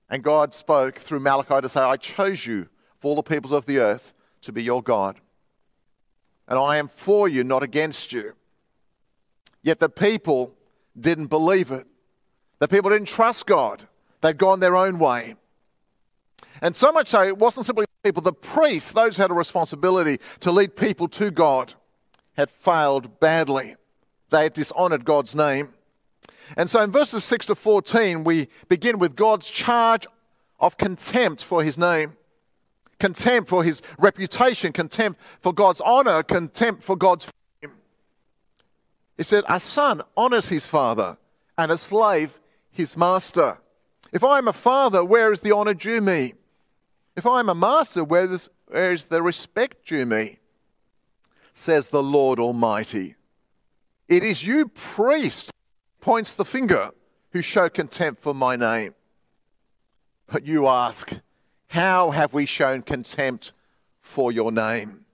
And 0.10 0.26
God 0.26 0.54
spoke 0.54 0.98
through 0.98 1.22
Malachi 1.22 1.62
to 1.62 1.70
say, 1.70 1.80
I 1.80 1.96
chose 1.96 2.46
you 2.46 2.68
for 3.00 3.08
all 3.12 3.16
the 3.16 3.24
peoples 3.24 3.54
of 3.54 3.66
the 3.66 3.80
earth 3.80 4.14
to 4.42 4.52
be 4.52 4.62
your 4.62 4.84
God. 4.84 5.22
And 6.50 6.60
I 6.60 6.76
am 6.76 6.90
for 6.90 7.30
you, 7.30 7.46
not 7.46 7.64
against 7.64 8.12
you. 8.12 8.34
Yet 9.64 9.80
the 9.80 9.88
people 9.88 10.54
didn't 11.00 11.28
believe 11.28 11.72
it. 11.72 11.88
The 12.60 12.68
people 12.68 12.90
didn't 12.90 13.08
trust 13.08 13.46
God. 13.46 13.88
They'd 14.20 14.38
gone 14.38 14.60
their 14.60 14.76
own 14.76 15.00
way. 15.00 15.36
And 16.66 16.76
so 16.76 16.92
much 16.92 17.10
so, 17.10 17.22
it 17.22 17.38
wasn't 17.38 17.68
simply 17.68 17.86
the 17.86 18.10
people, 18.10 18.24
the 18.24 18.34
priests, 18.34 18.92
those 18.92 19.16
who 19.16 19.22
had 19.22 19.30
a 19.30 19.36
responsibility 19.36 20.20
to 20.40 20.52
lead 20.52 20.76
people 20.76 21.08
to 21.10 21.30
God, 21.30 21.76
had 22.34 22.50
failed 22.50 23.20
badly. 23.20 23.76
They 24.32 24.46
had 24.46 24.54
dishonored 24.54 25.06
God's 25.06 25.36
name. 25.36 25.76
And 26.58 26.68
so 26.68 26.82
in 26.82 26.92
verses 26.92 27.24
6 27.24 27.46
to 27.46 27.56
14, 27.56 28.24
we 28.24 28.48
begin 28.68 28.98
with 28.98 29.16
God's 29.16 29.46
charge 29.46 30.08
of 30.60 30.76
contempt 30.76 31.44
for 31.44 31.64
his 31.64 31.78
name, 31.78 32.18
contempt 32.98 33.48
for 33.48 33.64
his 33.64 33.84
reputation, 34.00 34.72
contempt 34.72 35.20
for 35.42 35.54
God's 35.54 35.82
honor, 35.82 36.24
contempt 36.24 36.82
for 36.82 36.96
God's 36.96 37.32
fame. 37.62 37.74
He 39.18 39.24
said, 39.24 39.44
A 39.48 39.60
son 39.60 40.02
honors 40.18 40.50
his 40.50 40.66
father, 40.66 41.16
and 41.60 41.72
a 41.72 41.78
slave 41.78 42.40
his 42.72 42.98
master. 42.98 43.60
If 44.12 44.24
I 44.24 44.40
am 44.40 44.48
a 44.48 44.54
father, 44.54 45.06
where 45.06 45.32
is 45.32 45.42
the 45.42 45.52
honor 45.52 45.76
due 45.76 46.02
me? 46.02 46.34
If 47.16 47.26
I 47.26 47.40
am 47.40 47.50
a 47.50 47.56
master, 47.56 48.04
where 48.04 48.32
is, 48.32 48.50
where 48.68 48.92
is 48.92 49.06
the 49.06 49.22
respect 49.22 49.88
due 49.88 50.06
me? 50.06 50.40
Says 51.54 51.90
the 51.90 52.04
Lord 52.04 52.40
Almighty. 52.40 53.16
It 54.10 54.24
is 54.24 54.46
you, 54.46 54.68
priests, 54.68 55.52
points 56.02 56.34
the 56.34 56.46
finger 56.46 56.92
who 57.32 57.42
show 57.42 57.70
contempt 57.70 58.22
for 58.22 58.34
my 58.34 58.56
name. 58.56 58.94
But 60.28 60.46
you 60.46 60.68
ask, 60.68 61.14
How 61.68 62.12
have 62.12 62.34
we 62.34 62.46
shown 62.46 62.82
contempt 62.82 63.54
for 64.02 64.32
your 64.32 64.52
name? 64.52 65.06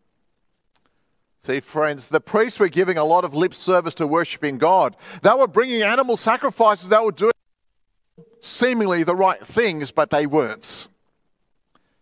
See, 1.46 1.60
friends, 1.60 2.10
the 2.10 2.20
priests 2.20 2.60
were 2.60 2.70
giving 2.70 2.98
a 2.98 3.04
lot 3.04 3.26
of 3.26 3.34
lip 3.34 3.54
service 3.54 3.96
to 3.96 4.08
worshiping 4.08 4.58
God. 4.58 4.96
They 5.24 5.34
were 5.34 5.48
bringing 5.48 5.82
animal 5.82 6.18
sacrifices, 6.18 6.90
they 6.90 7.00
were 7.00 7.12
doing 7.12 7.32
seemingly 8.40 9.04
the 9.04 9.16
right 9.16 9.44
things, 9.46 9.92
but 9.92 10.10
they 10.10 10.26
weren't. 10.26 10.88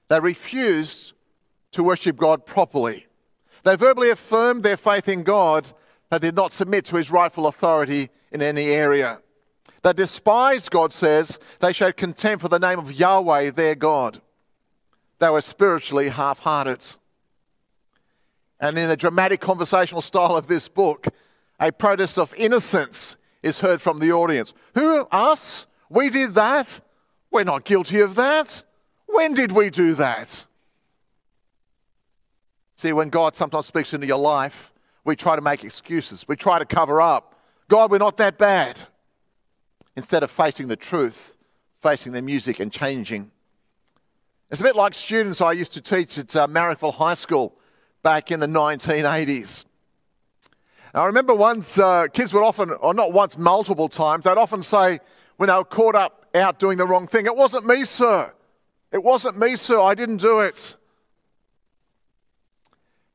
They 0.10 0.20
refused 0.20 1.14
to 1.72 1.84
worship 1.84 2.18
God 2.18 2.46
properly. 2.46 3.08
They 3.64 3.76
verbally 3.76 4.10
affirmed 4.10 4.64
their 4.64 4.78
faith 4.78 5.08
in 5.08 5.24
God, 5.24 5.72
they 6.10 6.20
did 6.20 6.36
not 6.36 6.52
submit 6.52 6.86
to 6.86 6.96
his 6.96 7.12
rightful 7.12 7.48
authority 7.48 8.10
in 8.32 8.42
any 8.42 8.70
area. 8.70 9.22
They 9.84 9.94
despised, 9.94 10.72
God 10.72 10.92
says, 10.92 11.40
they 11.60 11.72
showed 11.72 11.96
contempt 11.96 12.42
for 12.42 12.50
the 12.50 12.60
name 12.60 12.80
of 12.80 12.92
Yahweh, 12.92 13.52
their 13.52 13.76
God. 13.76 14.22
They 15.20 15.30
were 15.30 15.42
spiritually 15.42 16.10
half 16.10 16.40
hearted. 16.40 16.84
And 18.60 18.78
in 18.78 18.90
the 18.90 18.98
dramatic 18.98 19.40
conversational 19.40 20.02
style 20.02 20.36
of 20.36 20.48
this 20.48 20.68
book, 20.68 21.08
a 21.60 21.72
protest 21.72 22.18
of 22.18 22.34
innocence 22.36 23.16
is 23.42 23.60
heard 23.60 23.82
from 23.82 24.00
the 24.00 24.12
audience. 24.12 24.54
Who? 24.74 25.08
Us? 25.12 25.66
We 25.90 26.10
did 26.10 26.34
that? 26.34 26.80
We're 27.32 27.44
not 27.44 27.64
guilty 27.64 28.00
of 28.00 28.16
that. 28.16 28.64
When 29.12 29.34
did 29.34 29.52
we 29.52 29.70
do 29.70 29.96
that? 29.96 30.46
See, 32.76 32.94
when 32.94 33.10
God 33.10 33.36
sometimes 33.36 33.66
speaks 33.66 33.94
into 33.94 34.08
your 34.08 34.18
life, 34.18 34.72
we 35.04 35.16
try 35.16 35.36
to 35.36 35.42
make 35.42 35.64
excuses. 35.64 36.28
We 36.28 36.36
try 36.36 36.60
to 36.60 36.66
cover 36.66 37.02
up. 37.02 37.36
God, 37.68 37.92
we're 37.92 37.98
not 37.98 38.18
that 38.18 38.38
bad. 38.38 38.82
Instead 39.96 40.24
of 40.24 40.32
facing 40.32 40.68
the 40.68 40.76
truth, 40.76 41.36
facing 41.82 42.14
the 42.14 42.22
music 42.22 42.60
and 42.60 42.72
changing. 42.72 43.32
It's 44.50 44.62
a 44.62 44.64
bit 44.64 44.76
like 44.76 44.94
students 44.94 45.42
I 45.42 45.52
used 45.52 45.74
to 45.74 45.82
teach 45.82 46.18
at 46.18 46.36
uh, 46.36 46.48
Marrickville 46.48 46.94
High 46.94 47.16
School 47.16 47.56
back 48.02 48.32
in 48.32 48.40
the 48.40 48.48
1980s. 48.48 49.66
I 50.94 51.06
remember 51.06 51.36
once 51.36 51.78
uh, 51.78 52.08
kids 52.08 52.34
would 52.34 52.44
often, 52.44 52.72
or 52.72 52.94
not 52.94 53.14
once, 53.14 53.38
multiple 53.38 53.90
times, 53.90 54.26
they'd 54.26 54.38
often 54.38 54.64
say 54.64 55.00
when 55.38 55.48
they 55.48 55.56
were 55.56 55.66
caught 55.66 55.96
up 55.96 56.28
out 56.34 56.60
doing 56.60 56.78
the 56.78 56.86
wrong 56.86 57.08
thing, 57.08 57.26
It 57.26 57.36
wasn't 57.36 57.66
me, 57.66 57.84
sir. 57.84 58.34
It 58.92 59.04
wasn't 59.04 59.38
me, 59.38 59.56
sir. 59.56 59.80
I 59.80 59.94
didn't 59.94 60.18
do 60.18 60.40
it. 60.40 60.76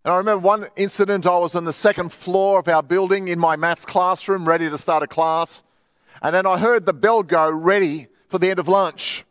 And 0.05 0.13
I 0.13 0.17
remember 0.19 0.41
one 0.41 0.67
incident, 0.77 1.27
I 1.27 1.39
was 1.39 1.55
on 1.55 1.65
the 1.65 1.73
second 1.73 2.13
floor 2.13 2.59
of 2.59 2.69
our 2.69 2.83
building 2.83 3.29
in 3.29 3.39
my 3.39 3.57
maths 3.57 3.87
classroom, 3.87 4.47
ready 4.47 4.69
to 4.69 4.77
start 4.77 5.03
a 5.03 5.07
class. 5.07 5.63
And 6.23 6.35
then 6.35 6.47
I 6.47 6.59
heard 6.59 6.87
the 6.87 6.93
bell 6.93 7.23
go, 7.23 7.51
ready 7.51 8.09
for 8.29 8.39
the 8.39 8.51
end 8.51 8.59
of 8.59 8.69
lunch. 8.69 9.25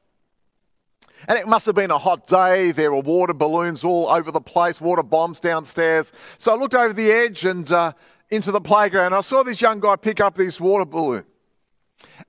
And 1.27 1.37
it 1.37 1.47
must 1.47 1.65
have 1.67 1.75
been 1.75 1.91
a 1.91 1.97
hot 1.97 2.27
day. 2.27 2.71
There 2.71 2.91
were 2.91 2.99
water 2.99 3.33
balloons 3.33 3.83
all 3.83 4.09
over 4.09 4.31
the 4.31 4.41
place, 4.41 4.81
water 4.81 5.03
bombs 5.03 5.39
downstairs. 5.39 6.11
So 6.37 6.51
I 6.51 6.55
looked 6.55 6.75
over 6.75 6.93
the 6.93 7.11
edge 7.11 7.45
and 7.45 7.71
uh, 7.71 7.93
into 8.29 8.51
the 8.51 8.59
playground. 8.59 9.13
I 9.13 9.21
saw 9.21 9.43
this 9.43 9.61
young 9.61 9.79
guy 9.79 9.95
pick 9.95 10.19
up 10.19 10.35
this 10.35 10.59
water 10.59 10.85
balloon. 10.85 11.23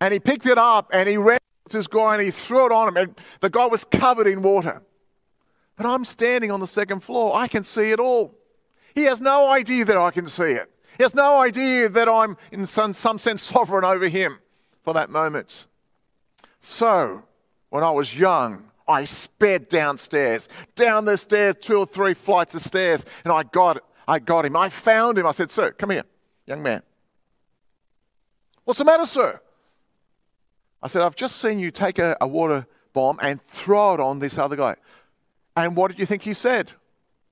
And 0.00 0.12
he 0.12 0.20
picked 0.20 0.46
it 0.46 0.58
up 0.58 0.90
and 0.92 1.08
he 1.08 1.16
ran 1.16 1.38
this 1.72 1.86
guy 1.86 2.14
and 2.14 2.22
he 2.22 2.30
threw 2.30 2.66
it 2.66 2.72
on 2.72 2.88
him. 2.88 2.96
And 2.96 3.20
the 3.40 3.50
guy 3.50 3.66
was 3.66 3.84
covered 3.84 4.26
in 4.26 4.42
water. 4.42 4.82
But 5.76 5.86
I'm 5.86 6.04
standing 6.04 6.50
on 6.50 6.60
the 6.60 6.66
second 6.66 7.00
floor. 7.00 7.34
I 7.34 7.48
can 7.48 7.64
see 7.64 7.90
it 7.90 7.98
all. 7.98 8.34
He 8.94 9.04
has 9.04 9.20
no 9.20 9.48
idea 9.48 9.84
that 9.86 9.96
I 9.96 10.10
can 10.10 10.28
see 10.28 10.52
it. 10.52 10.70
He 10.96 11.02
has 11.02 11.14
no 11.14 11.40
idea 11.40 11.88
that 11.88 12.08
I'm, 12.08 12.36
in 12.52 12.66
some, 12.66 12.92
some 12.92 13.18
sense, 13.18 13.42
sovereign 13.42 13.84
over 13.84 14.06
him 14.06 14.38
for 14.82 14.94
that 14.94 15.10
moment. 15.10 15.66
So, 16.60 17.24
when 17.70 17.82
I 17.82 17.90
was 17.90 18.16
young, 18.16 18.70
I 18.86 19.04
sped 19.04 19.68
downstairs, 19.68 20.48
down 20.76 21.06
the 21.06 21.16
stairs, 21.16 21.56
two 21.60 21.78
or 21.78 21.86
three 21.86 22.14
flights 22.14 22.54
of 22.54 22.62
stairs, 22.62 23.04
and 23.24 23.32
I 23.32 23.42
got, 23.42 23.82
I 24.06 24.20
got 24.20 24.44
him. 24.44 24.56
I 24.56 24.68
found 24.68 25.18
him. 25.18 25.26
I 25.26 25.32
said, 25.32 25.50
Sir, 25.50 25.72
come 25.72 25.90
here, 25.90 26.04
young 26.46 26.62
man. 26.62 26.82
What's 28.64 28.78
the 28.78 28.84
matter, 28.84 29.06
sir? 29.06 29.40
I 30.84 30.86
said, 30.86 31.00
I've 31.00 31.16
just 31.16 31.40
seen 31.40 31.58
you 31.58 31.70
take 31.70 31.98
a, 31.98 32.14
a 32.20 32.28
water 32.28 32.66
bomb 32.92 33.18
and 33.22 33.42
throw 33.46 33.94
it 33.94 34.00
on 34.00 34.18
this 34.18 34.36
other 34.36 34.54
guy. 34.54 34.76
And 35.56 35.74
what 35.74 35.90
did 35.90 35.98
you 35.98 36.04
think 36.04 36.22
he 36.22 36.34
said? 36.34 36.70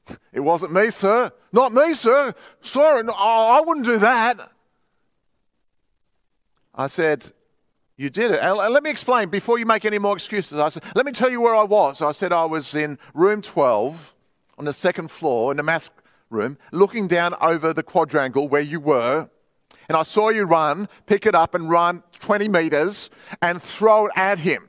It 0.33 0.41
wasn't 0.41 0.73
me, 0.73 0.91
sir. 0.91 1.31
Not 1.53 1.73
me, 1.73 1.95
sir. 1.95 2.35
Sir, 2.61 3.03
no, 3.03 3.13
I 3.13 3.63
wouldn't 3.65 3.87
do 3.87 3.99
that. 3.99 4.51
I 6.75 6.89
said, 6.89 7.31
You 7.97 8.11
did 8.11 8.33
it. 8.33 8.41
And 8.43 8.57
let 8.57 8.83
me 8.83 8.91
explain 8.91 9.29
before 9.29 9.61
you 9.61 9.67
make 9.67 9.85
any 9.85 9.99
more 9.99 10.15
excuses. 10.15 10.59
I 10.59 10.71
said, 10.71 10.83
Let 10.97 11.07
me 11.07 11.13
tell 11.13 11.31
you 11.31 11.41
where 11.41 11.55
I 11.55 11.63
was. 11.63 12.03
I 12.03 12.11
said, 12.11 12.33
I 12.33 12.47
was 12.47 12.75
in 12.75 12.99
room 13.15 13.43
12 13.43 14.15
on 14.59 14.65
the 14.65 14.73
second 14.73 15.11
floor 15.11 15.53
in 15.53 15.59
the 15.59 15.63
mass 15.63 15.89
room, 16.31 16.59
looking 16.73 17.07
down 17.07 17.37
over 17.41 17.73
the 17.73 17.85
quadrangle 17.85 18.49
where 18.49 18.63
you 18.63 18.81
were. 18.81 19.29
And 19.89 19.97
I 19.97 20.03
saw 20.03 20.29
you 20.29 20.45
run, 20.45 20.89
pick 21.07 21.27
it 21.27 21.35
up 21.35 21.55
and 21.55 21.69
run 21.69 22.03
20 22.21 22.49
meters 22.49 23.11
and 23.41 23.61
throw 23.61 24.07
it 24.07 24.13
at 24.17 24.39
him. 24.39 24.69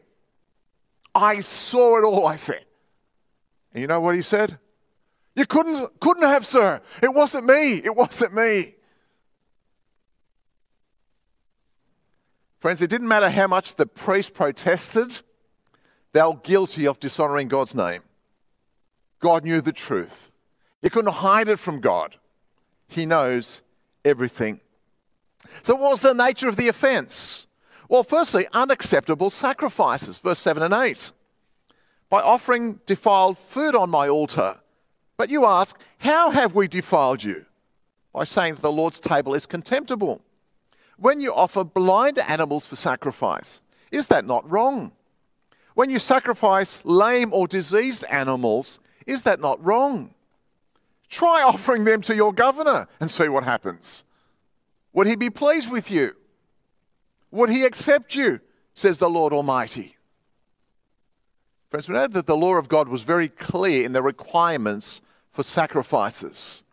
I 1.15 1.41
saw 1.41 1.97
it 1.97 2.03
all, 2.03 2.27
I 2.27 2.35
said. 2.35 2.65
And 3.73 3.81
you 3.81 3.87
know 3.87 3.99
what 3.99 4.15
he 4.15 4.21
said? 4.21 4.57
You 5.35 5.45
couldn't, 5.45 5.99
couldn't 5.99 6.23
have, 6.23 6.45
sir. 6.45 6.81
It 7.01 7.13
wasn't 7.13 7.45
me. 7.45 7.77
It 7.77 7.95
wasn't 7.95 8.33
me. 8.33 8.75
Friends, 12.59 12.81
it 12.81 12.89
didn't 12.89 13.07
matter 13.07 13.29
how 13.29 13.47
much 13.47 13.75
the 13.75 13.85
priest 13.85 14.33
protested, 14.33 15.21
they 16.13 16.21
were 16.21 16.35
guilty 16.35 16.87
of 16.87 16.99
dishonoring 16.99 17.49
God's 17.49 17.75
name. 17.75 18.03
God 19.19 19.43
knew 19.43 19.59
the 19.59 19.73
truth. 19.73 20.31
You 20.81 20.89
couldn't 20.89 21.13
hide 21.13 21.49
it 21.49 21.57
from 21.57 21.81
God. 21.81 22.15
He 22.87 23.05
knows 23.05 23.61
everything. 24.05 24.61
So, 25.61 25.75
what 25.75 25.91
was 25.91 26.01
the 26.01 26.13
nature 26.13 26.47
of 26.47 26.55
the 26.55 26.67
offense? 26.67 27.47
Well, 27.89 28.03
firstly, 28.03 28.47
unacceptable 28.53 29.29
sacrifices, 29.29 30.19
verse 30.19 30.39
7 30.39 30.63
and 30.63 30.73
8. 30.73 31.11
By 32.09 32.21
offering 32.21 32.79
defiled 32.85 33.37
food 33.37 33.75
on 33.75 33.89
my 33.89 34.07
altar. 34.07 34.59
But 35.17 35.29
you 35.29 35.45
ask, 35.45 35.77
how 35.99 36.31
have 36.31 36.55
we 36.55 36.67
defiled 36.67 37.23
you? 37.23 37.45
By 38.13 38.23
saying 38.23 38.55
that 38.55 38.61
the 38.61 38.71
Lord's 38.71 38.99
table 38.99 39.33
is 39.33 39.45
contemptible. 39.45 40.21
When 40.97 41.19
you 41.19 41.33
offer 41.33 41.63
blind 41.63 42.19
animals 42.19 42.65
for 42.65 42.75
sacrifice, 42.75 43.61
is 43.91 44.07
that 44.07 44.25
not 44.25 44.49
wrong? 44.49 44.91
When 45.75 45.89
you 45.89 45.99
sacrifice 45.99 46.83
lame 46.85 47.33
or 47.33 47.47
diseased 47.47 48.05
animals, 48.09 48.79
is 49.07 49.23
that 49.23 49.39
not 49.39 49.63
wrong? 49.63 50.13
Try 51.09 51.43
offering 51.43 51.83
them 51.83 52.01
to 52.01 52.15
your 52.15 52.33
governor 52.33 52.87
and 52.99 53.09
see 53.09 53.27
what 53.27 53.43
happens. 53.43 54.03
Would 54.93 55.07
he 55.07 55.15
be 55.15 55.29
pleased 55.29 55.71
with 55.71 55.89
you? 55.89 56.15
Would 57.31 57.49
he 57.49 57.65
accept 57.65 58.15
you? 58.15 58.39
Says 58.75 58.99
the 58.99 59.09
Lord 59.09 59.33
Almighty. 59.33 59.97
Friends, 61.69 61.89
we 61.89 61.95
know 61.95 62.07
that 62.07 62.27
the 62.27 62.37
law 62.37 62.55
of 62.55 62.69
God 62.69 62.87
was 62.87 63.01
very 63.01 63.27
clear 63.27 63.83
in 63.83 63.93
the 63.93 64.03
requirements 64.03 65.01
for 65.31 65.41
sacrifices. 65.43 66.63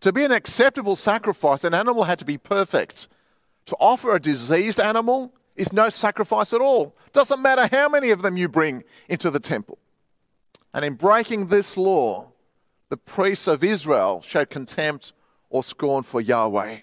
To 0.00 0.12
be 0.12 0.24
an 0.24 0.32
acceptable 0.32 0.96
sacrifice, 0.96 1.64
an 1.64 1.74
animal 1.74 2.04
had 2.04 2.18
to 2.18 2.24
be 2.24 2.36
perfect. 2.36 3.08
To 3.66 3.76
offer 3.80 4.14
a 4.14 4.20
diseased 4.20 4.80
animal 4.80 5.32
is 5.56 5.72
no 5.72 5.88
sacrifice 5.88 6.52
at 6.52 6.60
all. 6.60 6.94
Doesn't 7.12 7.40
matter 7.40 7.68
how 7.70 7.88
many 7.88 8.10
of 8.10 8.20
them 8.20 8.36
you 8.36 8.48
bring 8.48 8.84
into 9.08 9.30
the 9.30 9.40
temple. 9.40 9.78
And 10.74 10.84
in 10.84 10.94
breaking 10.94 11.46
this 11.46 11.76
law, 11.76 12.32
the 12.88 12.96
priests 12.96 13.46
of 13.46 13.64
Israel 13.64 14.20
showed 14.20 14.50
contempt 14.50 15.12
or 15.48 15.62
scorn 15.62 16.02
for 16.02 16.20
Yahweh. 16.20 16.80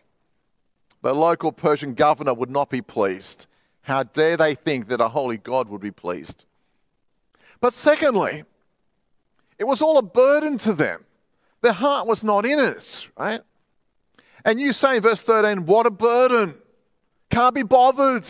The 1.01 1.13
local 1.13 1.51
Persian 1.51 1.93
governor 1.93 2.33
would 2.33 2.49
not 2.49 2.69
be 2.69 2.81
pleased. 2.81 3.47
How 3.81 4.03
dare 4.03 4.37
they 4.37 4.55
think 4.55 4.87
that 4.87 5.01
a 5.01 5.09
holy 5.09 5.37
God 5.37 5.69
would 5.69 5.81
be 5.81 5.91
pleased? 5.91 6.45
But 7.61 7.73
secondly, 7.73 8.43
it 9.57 9.63
was 9.63 9.81
all 9.81 9.97
a 9.97 10.03
burden 10.03 10.57
to 10.59 10.73
them. 10.73 11.05
Their 11.61 11.73
heart 11.73 12.07
was 12.07 12.23
not 12.23 12.45
in 12.45 12.59
it, 12.59 13.07
right? 13.17 13.41
And 14.45 14.59
you 14.59 14.73
say 14.73 14.97
in 14.97 15.01
verse 15.01 15.21
13, 15.21 15.65
what 15.65 15.85
a 15.85 15.91
burden. 15.91 16.55
Can't 17.29 17.55
be 17.55 17.63
bothered. 17.63 18.27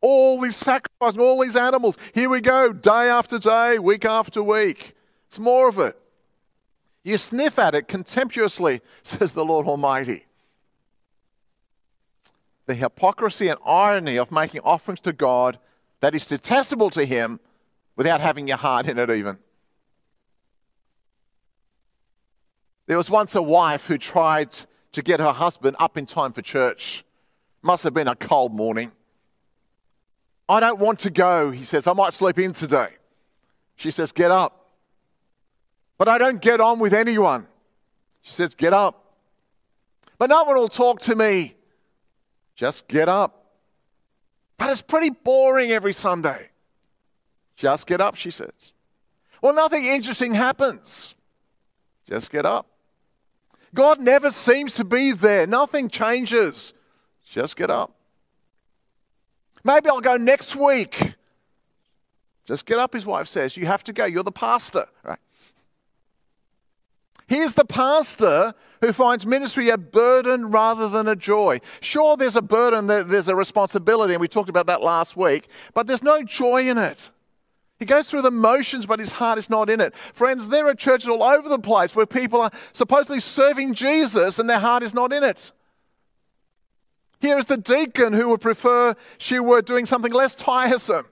All 0.00 0.40
these 0.40 0.56
sacrifices, 0.56 1.18
all 1.18 1.40
these 1.42 1.56
animals. 1.56 1.96
Here 2.12 2.28
we 2.28 2.40
go, 2.40 2.72
day 2.72 3.08
after 3.08 3.38
day, 3.38 3.78
week 3.78 4.04
after 4.04 4.42
week. 4.42 4.94
It's 5.26 5.38
more 5.38 5.68
of 5.68 5.78
it. 5.78 5.98
You 7.04 7.18
sniff 7.18 7.58
at 7.58 7.74
it 7.74 7.88
contemptuously, 7.88 8.80
says 9.02 9.34
the 9.34 9.44
Lord 9.44 9.66
Almighty 9.66 10.26
the 12.66 12.74
hypocrisy 12.74 13.48
and 13.48 13.58
irony 13.64 14.16
of 14.16 14.30
making 14.30 14.60
offerings 14.62 15.00
to 15.00 15.12
God 15.12 15.58
that 16.00 16.14
is 16.14 16.26
detestable 16.26 16.90
to 16.90 17.04
Him 17.04 17.40
without 17.96 18.20
having 18.20 18.48
your 18.48 18.56
heart 18.56 18.86
in 18.86 18.98
it, 18.98 19.10
even. 19.10 19.38
There 22.86 22.96
was 22.96 23.10
once 23.10 23.34
a 23.34 23.42
wife 23.42 23.86
who 23.86 23.98
tried 23.98 24.50
to 24.92 25.02
get 25.02 25.20
her 25.20 25.32
husband 25.32 25.76
up 25.78 25.96
in 25.96 26.06
time 26.06 26.32
for 26.32 26.42
church. 26.42 27.04
Must 27.62 27.84
have 27.84 27.94
been 27.94 28.08
a 28.08 28.16
cold 28.16 28.52
morning. 28.52 28.92
I 30.48 30.60
don't 30.60 30.78
want 30.78 30.98
to 31.00 31.10
go, 31.10 31.50
he 31.50 31.64
says. 31.64 31.86
I 31.86 31.92
might 31.92 32.12
sleep 32.12 32.38
in 32.38 32.52
today. 32.52 32.88
She 33.76 33.90
says, 33.90 34.12
Get 34.12 34.30
up. 34.30 34.70
But 35.96 36.08
I 36.08 36.18
don't 36.18 36.40
get 36.42 36.60
on 36.60 36.78
with 36.78 36.92
anyone. 36.92 37.46
She 38.22 38.34
says, 38.34 38.54
Get 38.54 38.72
up. 38.72 39.16
But 40.18 40.30
no 40.30 40.44
one 40.44 40.56
will 40.56 40.68
talk 40.68 41.00
to 41.02 41.16
me. 41.16 41.54
Just 42.62 42.86
get 42.86 43.08
up. 43.08 43.44
But 44.56 44.70
it's 44.70 44.82
pretty 44.82 45.10
boring 45.10 45.72
every 45.72 45.92
Sunday. 45.92 46.50
Just 47.56 47.88
get 47.88 48.00
up, 48.00 48.14
she 48.14 48.30
says. 48.30 48.72
Well, 49.42 49.52
nothing 49.52 49.84
interesting 49.84 50.32
happens. 50.32 51.16
Just 52.08 52.30
get 52.30 52.46
up. 52.46 52.68
God 53.74 54.00
never 54.00 54.30
seems 54.30 54.74
to 54.74 54.84
be 54.84 55.10
there. 55.10 55.44
Nothing 55.44 55.88
changes. 55.88 56.72
Just 57.28 57.56
get 57.56 57.68
up. 57.68 57.96
Maybe 59.64 59.88
I'll 59.88 60.00
go 60.00 60.16
next 60.16 60.54
week. 60.54 61.14
Just 62.44 62.64
get 62.64 62.78
up, 62.78 62.94
his 62.94 63.04
wife 63.04 63.26
says. 63.26 63.56
You 63.56 63.66
have 63.66 63.82
to 63.82 63.92
go. 63.92 64.04
You're 64.04 64.22
the 64.22 64.30
pastor, 64.30 64.86
right? 65.02 65.18
Here's 67.32 67.54
the 67.54 67.64
pastor 67.64 68.52
who 68.82 68.92
finds 68.92 69.24
ministry 69.24 69.70
a 69.70 69.78
burden 69.78 70.50
rather 70.50 70.86
than 70.86 71.08
a 71.08 71.16
joy. 71.16 71.62
Sure, 71.80 72.14
there's 72.14 72.36
a 72.36 72.42
burden, 72.42 72.88
there's 72.88 73.26
a 73.26 73.34
responsibility, 73.34 74.12
and 74.12 74.20
we 74.20 74.28
talked 74.28 74.50
about 74.50 74.66
that 74.66 74.82
last 74.82 75.16
week, 75.16 75.48
but 75.72 75.86
there's 75.86 76.02
no 76.02 76.22
joy 76.22 76.68
in 76.68 76.76
it. 76.76 77.08
He 77.78 77.86
goes 77.86 78.10
through 78.10 78.20
the 78.20 78.30
motions, 78.30 78.84
but 78.84 79.00
his 79.00 79.12
heart 79.12 79.38
is 79.38 79.48
not 79.48 79.70
in 79.70 79.80
it. 79.80 79.94
Friends, 80.12 80.50
there 80.50 80.68
are 80.68 80.74
churches 80.74 81.08
all 81.08 81.22
over 81.22 81.48
the 81.48 81.58
place 81.58 81.96
where 81.96 82.04
people 82.04 82.42
are 82.42 82.50
supposedly 82.72 83.18
serving 83.18 83.72
Jesus 83.72 84.38
and 84.38 84.46
their 84.46 84.58
heart 84.58 84.82
is 84.82 84.92
not 84.92 85.10
in 85.10 85.24
it. 85.24 85.52
Here 87.22 87.38
is 87.38 87.46
the 87.46 87.56
deacon 87.56 88.12
who 88.12 88.28
would 88.28 88.42
prefer 88.42 88.94
she 89.16 89.40
were 89.40 89.62
doing 89.62 89.86
something 89.86 90.12
less 90.12 90.34
tiresome. 90.34 91.06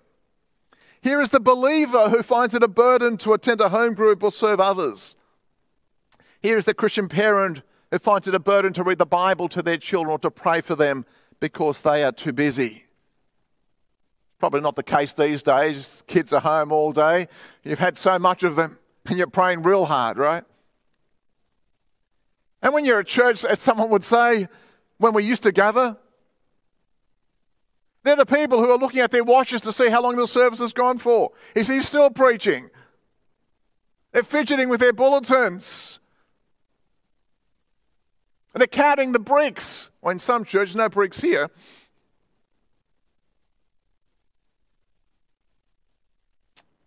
Here 1.00 1.23
is 1.23 1.31
the 1.31 1.41
believer 1.41 2.11
who 2.11 2.23
finds 2.23 2.53
it 2.53 2.62
a 2.62 2.69
burden 2.69 3.17
to 3.17 3.33
attend 3.33 3.62
a 3.62 3.71
home 3.71 3.95
group 3.95 4.23
or 4.23 4.31
serve 4.31 4.61
others. 4.61 5.17
Here 6.40 6.56
is 6.56 6.64
the 6.64 6.75
Christian 6.75 7.09
parent 7.09 7.62
who 7.90 7.99
finds 7.99 8.26
it 8.28 8.35
a 8.35 8.40
burden 8.40 8.73
to 8.75 8.82
read 8.82 8.99
the 8.99 9.06
Bible 9.06 9.49
to 9.50 9.62
their 9.62 9.76
children 9.76 10.12
or 10.12 10.18
to 10.20 10.30
pray 10.30 10.61
for 10.61 10.75
them 10.75 11.04
because 11.38 11.82
they 11.82 12.02
are 12.02 12.12
too 12.12 12.32
busy. 12.32 12.87
Probably 14.38 14.61
not 14.61 14.76
the 14.76 14.82
case 14.82 15.12
these 15.12 15.42
days. 15.42 16.02
Kids 16.06 16.32
are 16.32 16.40
home 16.40 16.73
all 16.73 16.92
day. 16.92 17.28
You've 17.62 17.78
had 17.78 17.97
so 17.97 18.18
much 18.18 18.42
of 18.42 18.56
them 18.56 18.78
and 19.06 19.18
you're 19.18 19.26
praying 19.26 19.62
real 19.62 19.85
hard, 19.85 20.16
right? 20.16 20.44
And 22.62 22.73
when 22.73 22.85
you're 22.85 23.00
at 23.00 23.06
church, 23.06 23.44
as 23.44 23.61
someone 23.61 23.90
would 23.90 24.04
say, 24.04 24.49
when 24.99 25.12
we 25.12 25.25
used 25.25 25.42
to 25.42 25.52
gather, 25.52 25.97
they're 28.02 28.16
the 28.16 28.26
people 28.26 28.61
who 28.61 28.70
are 28.70 28.78
looking 28.78 29.00
at 29.00 29.11
their 29.11 29.25
watches 29.25 29.61
to 29.62 29.73
see 29.73 29.88
how 29.88 30.02
long 30.02 30.16
the 30.16 30.26
service 30.26 30.59
has 30.59 30.73
gone 30.73 30.99
for. 30.99 31.32
Is 31.54 31.68
he 31.68 31.80
still 31.82 32.11
preaching? 32.11 32.70
They're 34.12 34.23
fidgeting 34.23 34.68
with 34.68 34.80
their 34.80 34.92
bulletins. 34.92 36.00
And 38.52 38.61
they're 38.61 38.66
counting 38.66 39.12
the 39.12 39.19
bricks. 39.19 39.90
Well, 40.02 40.11
in 40.11 40.19
some 40.19 40.45
churches, 40.45 40.75
no 40.75 40.88
bricks 40.88 41.21
here. 41.21 41.50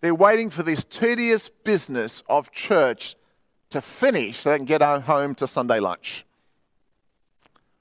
They're 0.02 0.14
waiting 0.14 0.50
for 0.50 0.64
this 0.64 0.84
tedious 0.84 1.48
business 1.48 2.24
of 2.28 2.52
church 2.52 3.16
to 3.70 3.82
finish 3.82 4.40
so 4.40 4.52
they 4.52 4.58
can 4.58 4.66
get 4.66 4.82
home 4.82 5.34
to 5.36 5.48
Sunday 5.48 5.80
lunch. 5.80 6.26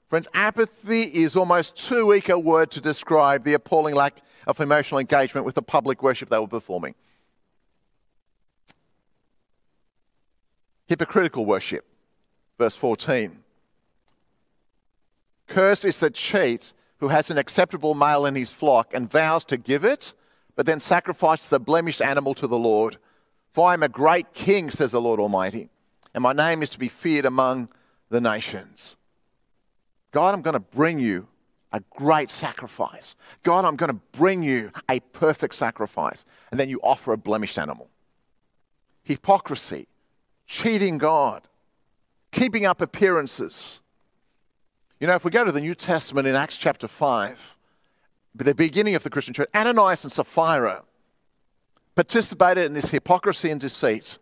Friends, 0.07 0.29
apathy 0.33 1.01
is 1.01 1.35
almost 1.35 1.75
too 1.75 2.05
weak 2.05 2.29
a 2.29 2.39
word 2.39 2.71
to 2.71 2.79
describe 2.79 3.43
the 3.43 3.53
appalling 3.55 3.95
lack 3.95 4.21
of 4.47 4.59
emotional 4.61 4.99
engagement 4.99 5.45
with 5.45 5.55
the 5.55 5.61
public 5.61 6.01
worship 6.01 6.29
they 6.29 6.39
were 6.39 6.47
performing. 6.47 6.95
Hypocritical 10.87 11.45
worship, 11.45 11.85
verse 12.57 12.75
14. 12.75 13.42
Curse 15.47 15.85
is 15.85 15.99
the 15.99 16.09
cheat 16.09 16.73
who 16.97 17.09
has 17.09 17.29
an 17.29 17.37
acceptable 17.37 17.93
male 17.93 18.25
in 18.25 18.35
his 18.35 18.51
flock 18.51 18.93
and 18.93 19.09
vows 19.09 19.45
to 19.45 19.57
give 19.57 19.83
it 19.83 20.13
but 20.55 20.65
then 20.65 20.79
sacrifices 20.79 21.51
a 21.51 21.59
blemished 21.59 22.01
animal 22.01 22.33
to 22.35 22.47
the 22.47 22.57
Lord. 22.57 22.97
For 23.53 23.67
I 23.67 23.73
am 23.73 23.83
a 23.83 23.89
great 23.89 24.33
king, 24.33 24.69
says 24.69 24.91
the 24.91 25.01
Lord 25.01 25.19
Almighty, 25.19 25.69
and 26.13 26.21
my 26.21 26.33
name 26.33 26.61
is 26.61 26.69
to 26.71 26.79
be 26.79 26.89
feared 26.89 27.25
among 27.25 27.69
the 28.09 28.21
nations. 28.21 28.95
God, 30.11 30.33
I'm 30.33 30.41
going 30.41 30.53
to 30.53 30.59
bring 30.59 30.99
you 30.99 31.27
a 31.71 31.81
great 31.95 32.29
sacrifice. 32.29 33.15
God, 33.41 33.65
I'm 33.65 33.75
going 33.75 33.91
to 33.91 33.99
bring 34.11 34.43
you 34.43 34.71
a 34.89 34.99
perfect 34.99 35.55
sacrifice. 35.55 36.23
And 36.51 36.59
then 36.59 36.69
you 36.69 36.79
offer 36.83 37.13
a 37.13 37.17
blemished 37.17 37.57
animal. 37.57 37.89
Hypocrisy, 39.01 39.87
cheating 40.45 40.99
God, 40.99 41.47
keeping 42.31 42.65
up 42.65 42.79
appearances. 42.79 43.81
You 44.99 45.07
know, 45.07 45.15
if 45.15 45.25
we 45.25 45.31
go 45.31 45.43
to 45.43 45.51
the 45.51 45.61
New 45.61 45.75
Testament 45.75 46.27
in 46.27 46.35
Acts 46.35 46.57
chapter 46.57 46.87
5, 46.87 47.55
the 48.35 48.55
beginning 48.55 48.95
of 48.95 49.03
the 49.03 49.09
Christian 49.09 49.33
church, 49.33 49.49
Ananias 49.53 50.03
and 50.03 50.11
Sapphira 50.11 50.83
participated 51.95 52.65
in 52.65 52.73
this 52.73 52.89
hypocrisy 52.89 53.51
and 53.51 53.61
deceit. 53.61 54.17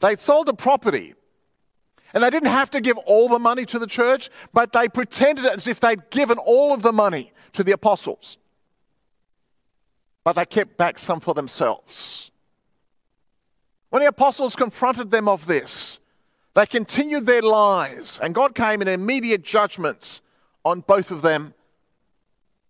They'd 0.00 0.20
sold 0.20 0.48
a 0.48 0.54
property 0.54 1.14
and 2.12 2.22
they 2.22 2.30
didn't 2.30 2.50
have 2.50 2.70
to 2.70 2.80
give 2.80 2.96
all 2.98 3.28
the 3.28 3.38
money 3.38 3.66
to 3.66 3.78
the 3.78 3.86
church, 3.86 4.30
but 4.52 4.72
they 4.72 4.88
pretended 4.88 5.46
as 5.46 5.66
if 5.66 5.80
they'd 5.80 6.10
given 6.10 6.38
all 6.38 6.72
of 6.72 6.82
the 6.82 6.92
money 6.92 7.32
to 7.52 7.64
the 7.64 7.72
apostles. 7.72 8.38
But 10.22 10.34
they 10.34 10.46
kept 10.46 10.76
back 10.76 10.98
some 10.98 11.20
for 11.20 11.34
themselves. 11.34 12.30
When 13.90 14.00
the 14.00 14.08
apostles 14.08 14.56
confronted 14.56 15.10
them 15.10 15.28
of 15.28 15.46
this, 15.46 15.98
they 16.54 16.66
continued 16.66 17.26
their 17.26 17.42
lies, 17.42 18.18
and 18.22 18.34
God 18.34 18.54
came 18.54 18.80
in 18.80 18.88
immediate 18.88 19.42
judgment 19.42 20.20
on 20.64 20.80
both 20.80 21.10
of 21.10 21.22
them 21.22 21.54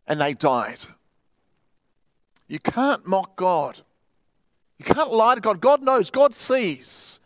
and 0.07 0.20
they 0.20 0.35
died. 0.35 0.85
You 2.49 2.59
can't 2.59 3.07
mock 3.07 3.37
God. 3.37 3.81
You 4.79 4.85
can't 4.85 5.12
lie 5.12 5.35
to 5.35 5.40
God. 5.40 5.61
God 5.61 5.83
knows, 5.83 6.11
God 6.11 6.35
sees. 6.35 7.20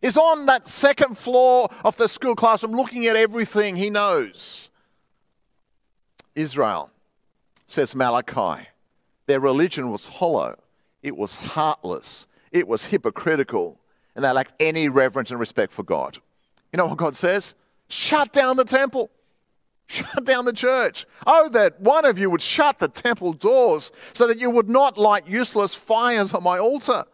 He's 0.00 0.16
on 0.16 0.46
that 0.46 0.66
second 0.66 1.16
floor 1.16 1.68
of 1.84 1.96
the 1.96 2.08
school 2.08 2.34
classroom 2.34 2.72
looking 2.72 3.06
at 3.06 3.16
everything 3.16 3.76
he 3.76 3.90
knows. 3.90 4.68
Israel, 6.34 6.90
says 7.66 7.94
Malachi, 7.94 8.68
their 9.26 9.40
religion 9.40 9.90
was 9.90 10.06
hollow, 10.06 10.58
it 11.02 11.16
was 11.16 11.38
heartless, 11.38 12.26
it 12.50 12.66
was 12.66 12.86
hypocritical, 12.86 13.78
and 14.14 14.24
they 14.24 14.30
lacked 14.30 14.52
any 14.60 14.88
reverence 14.88 15.30
and 15.30 15.40
respect 15.40 15.72
for 15.72 15.82
God. 15.82 16.18
You 16.72 16.76
know 16.76 16.86
what 16.86 16.98
God 16.98 17.16
says? 17.16 17.54
Shut 17.88 18.32
down 18.32 18.56
the 18.56 18.64
temple. 18.64 19.10
Shut 19.86 20.24
down 20.24 20.44
the 20.44 20.52
church. 20.52 21.06
Oh, 21.26 21.48
that 21.50 21.80
one 21.80 22.04
of 22.04 22.18
you 22.18 22.30
would 22.30 22.40
shut 22.40 22.78
the 22.78 22.88
temple 22.88 23.32
doors 23.32 23.92
so 24.14 24.26
that 24.26 24.38
you 24.38 24.48
would 24.48 24.68
not 24.68 24.96
light 24.96 25.26
useless 25.26 25.74
fires 25.74 26.32
on 26.32 26.42
my 26.42 26.58
altar. 26.58 27.04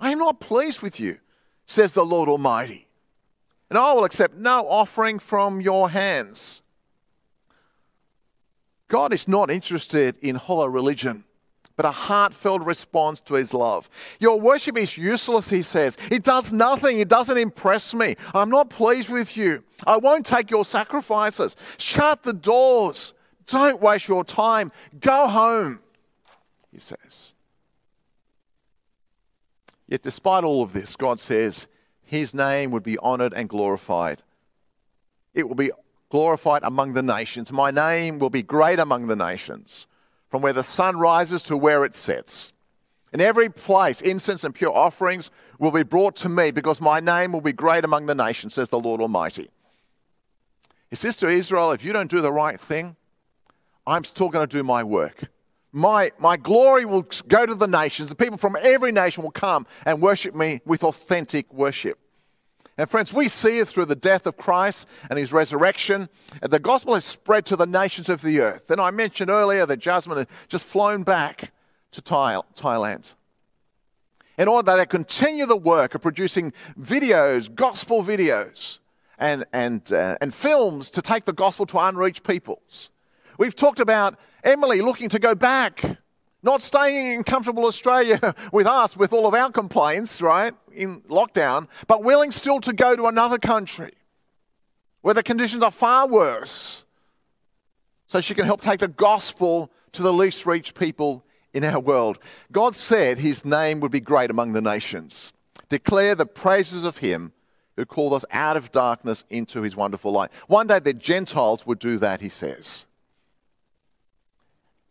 I 0.00 0.10
am 0.10 0.18
not 0.18 0.40
pleased 0.40 0.80
with 0.80 0.98
you, 0.98 1.18
says 1.66 1.92
the 1.92 2.06
Lord 2.06 2.28
Almighty. 2.28 2.88
And 3.68 3.78
I 3.78 3.92
will 3.92 4.04
accept 4.04 4.34
no 4.34 4.66
offering 4.68 5.18
from 5.18 5.60
your 5.60 5.90
hands. 5.90 6.62
God 8.88 9.12
is 9.12 9.26
not 9.26 9.50
interested 9.50 10.16
in 10.18 10.36
hollow 10.36 10.66
religion 10.66 11.24
but 11.76 11.86
a 11.86 11.90
heartfelt 11.90 12.62
response 12.62 13.20
to 13.22 13.34
his 13.34 13.54
love. 13.54 13.88
Your 14.20 14.40
worship 14.40 14.76
is 14.76 14.96
useless, 14.96 15.48
he 15.50 15.62
says. 15.62 15.96
It 16.10 16.22
does 16.22 16.52
nothing, 16.52 17.00
it 17.00 17.08
doesn't 17.08 17.36
impress 17.36 17.94
me. 17.94 18.16
I'm 18.34 18.50
not 18.50 18.70
pleased 18.70 19.08
with 19.08 19.36
you. 19.36 19.64
I 19.86 19.96
won't 19.96 20.26
take 20.26 20.50
your 20.50 20.64
sacrifices. 20.64 21.56
Shut 21.78 22.22
the 22.22 22.32
doors. 22.32 23.14
Don't 23.46 23.80
waste 23.80 24.08
your 24.08 24.24
time. 24.24 24.70
Go 25.00 25.26
home, 25.28 25.80
he 26.70 26.78
says. 26.78 27.34
Yet, 29.88 30.02
despite 30.02 30.44
all 30.44 30.62
of 30.62 30.72
this, 30.72 30.96
God 30.96 31.20
says 31.20 31.66
his 32.02 32.34
name 32.34 32.70
would 32.70 32.82
be 32.82 32.98
honored 32.98 33.34
and 33.34 33.48
glorified. 33.48 34.22
It 35.34 35.48
will 35.48 35.54
be 35.54 35.70
glorified 36.10 36.62
among 36.62 36.92
the 36.92 37.02
nations. 37.02 37.52
My 37.52 37.70
name 37.70 38.18
will 38.18 38.30
be 38.30 38.42
great 38.42 38.78
among 38.78 39.06
the 39.06 39.16
nations 39.16 39.86
from 40.32 40.40
where 40.40 40.54
the 40.54 40.62
sun 40.62 40.96
rises 40.96 41.42
to 41.42 41.58
where 41.58 41.84
it 41.84 41.94
sets. 41.94 42.54
In 43.12 43.20
every 43.20 43.50
place, 43.50 44.00
incense 44.00 44.44
and 44.44 44.54
pure 44.54 44.74
offerings 44.74 45.30
will 45.58 45.72
be 45.72 45.82
brought 45.82 46.16
to 46.16 46.30
me 46.30 46.50
because 46.50 46.80
my 46.80 47.00
name 47.00 47.32
will 47.32 47.42
be 47.42 47.52
great 47.52 47.84
among 47.84 48.06
the 48.06 48.14
nations, 48.14 48.54
says 48.54 48.70
the 48.70 48.78
Lord 48.78 49.02
Almighty. 49.02 49.50
He 50.88 50.96
says 50.96 51.18
to 51.18 51.28
Israel, 51.28 51.72
if 51.72 51.84
you 51.84 51.92
don't 51.92 52.10
do 52.10 52.22
the 52.22 52.32
right 52.32 52.58
thing, 52.58 52.96
I'm 53.86 54.04
still 54.04 54.30
going 54.30 54.48
to 54.48 54.56
do 54.56 54.62
my 54.62 54.82
work. 54.82 55.24
My, 55.70 56.12
my 56.18 56.38
glory 56.38 56.86
will 56.86 57.06
go 57.28 57.44
to 57.44 57.54
the 57.54 57.68
nations. 57.68 58.08
The 58.08 58.14
people 58.14 58.38
from 58.38 58.56
every 58.58 58.90
nation 58.90 59.22
will 59.24 59.32
come 59.32 59.66
and 59.84 60.00
worship 60.00 60.34
me 60.34 60.62
with 60.64 60.82
authentic 60.82 61.52
worship. 61.52 61.98
And 62.78 62.88
friends, 62.88 63.12
we 63.12 63.28
see 63.28 63.58
it 63.58 63.68
through 63.68 63.84
the 63.84 63.94
death 63.94 64.26
of 64.26 64.36
Christ 64.36 64.86
and 65.10 65.18
his 65.18 65.32
resurrection. 65.32 66.08
And 66.40 66.50
the 66.50 66.58
gospel 66.58 66.94
has 66.94 67.04
spread 67.04 67.44
to 67.46 67.56
the 67.56 67.66
nations 67.66 68.08
of 68.08 68.22
the 68.22 68.40
earth. 68.40 68.70
And 68.70 68.80
I 68.80 68.90
mentioned 68.90 69.30
earlier 69.30 69.66
that 69.66 69.76
Jasmine 69.78 70.18
had 70.18 70.28
just 70.48 70.64
flown 70.64 71.02
back 71.02 71.52
to 71.92 72.00
Thailand. 72.00 73.12
In 74.38 74.48
order 74.48 74.64
that 74.66 74.76
they 74.76 74.86
continue 74.86 75.44
the 75.44 75.56
work 75.56 75.94
of 75.94 76.00
producing 76.00 76.54
videos, 76.80 77.54
gospel 77.54 78.02
videos, 78.02 78.78
and, 79.18 79.44
and, 79.52 79.92
uh, 79.92 80.16
and 80.20 80.34
films 80.34 80.90
to 80.90 81.02
take 81.02 81.26
the 81.26 81.32
gospel 81.32 81.66
to 81.66 81.78
unreached 81.78 82.24
peoples. 82.24 82.88
We've 83.38 83.54
talked 83.54 83.78
about 83.78 84.18
Emily 84.42 84.80
looking 84.80 85.08
to 85.10 85.18
go 85.18 85.34
back 85.34 85.98
not 86.42 86.60
staying 86.60 87.12
in 87.12 87.24
comfortable 87.24 87.66
Australia 87.66 88.34
with 88.52 88.66
us 88.66 88.96
with 88.96 89.12
all 89.12 89.26
of 89.26 89.34
our 89.34 89.50
complaints, 89.50 90.20
right, 90.20 90.54
in 90.72 91.00
lockdown, 91.02 91.68
but 91.86 92.02
willing 92.02 92.32
still 92.32 92.60
to 92.60 92.72
go 92.72 92.96
to 92.96 93.06
another 93.06 93.38
country 93.38 93.92
where 95.02 95.14
the 95.14 95.22
conditions 95.22 95.62
are 95.62 95.70
far 95.70 96.06
worse 96.06 96.84
so 98.06 98.20
she 98.20 98.34
can 98.34 98.46
help 98.46 98.60
take 98.60 98.80
the 98.80 98.88
gospel 98.88 99.70
to 99.92 100.02
the 100.02 100.12
least 100.12 100.46
reached 100.46 100.74
people 100.74 101.24
in 101.52 101.64
our 101.64 101.80
world. 101.80 102.18
God 102.50 102.74
said 102.74 103.18
his 103.18 103.44
name 103.44 103.80
would 103.80 103.92
be 103.92 104.00
great 104.00 104.30
among 104.30 104.52
the 104.52 104.60
nations. 104.60 105.32
Declare 105.68 106.16
the 106.16 106.26
praises 106.26 106.84
of 106.84 106.98
him 106.98 107.32
who 107.76 107.84
called 107.84 108.12
us 108.12 108.24
out 108.30 108.56
of 108.56 108.72
darkness 108.72 109.24
into 109.30 109.62
his 109.62 109.76
wonderful 109.76 110.12
light. 110.12 110.30
One 110.46 110.66
day 110.66 110.78
the 110.78 110.92
Gentiles 110.92 111.66
would 111.66 111.78
do 111.78 111.98
that, 111.98 112.20
he 112.20 112.28
says. 112.28 112.86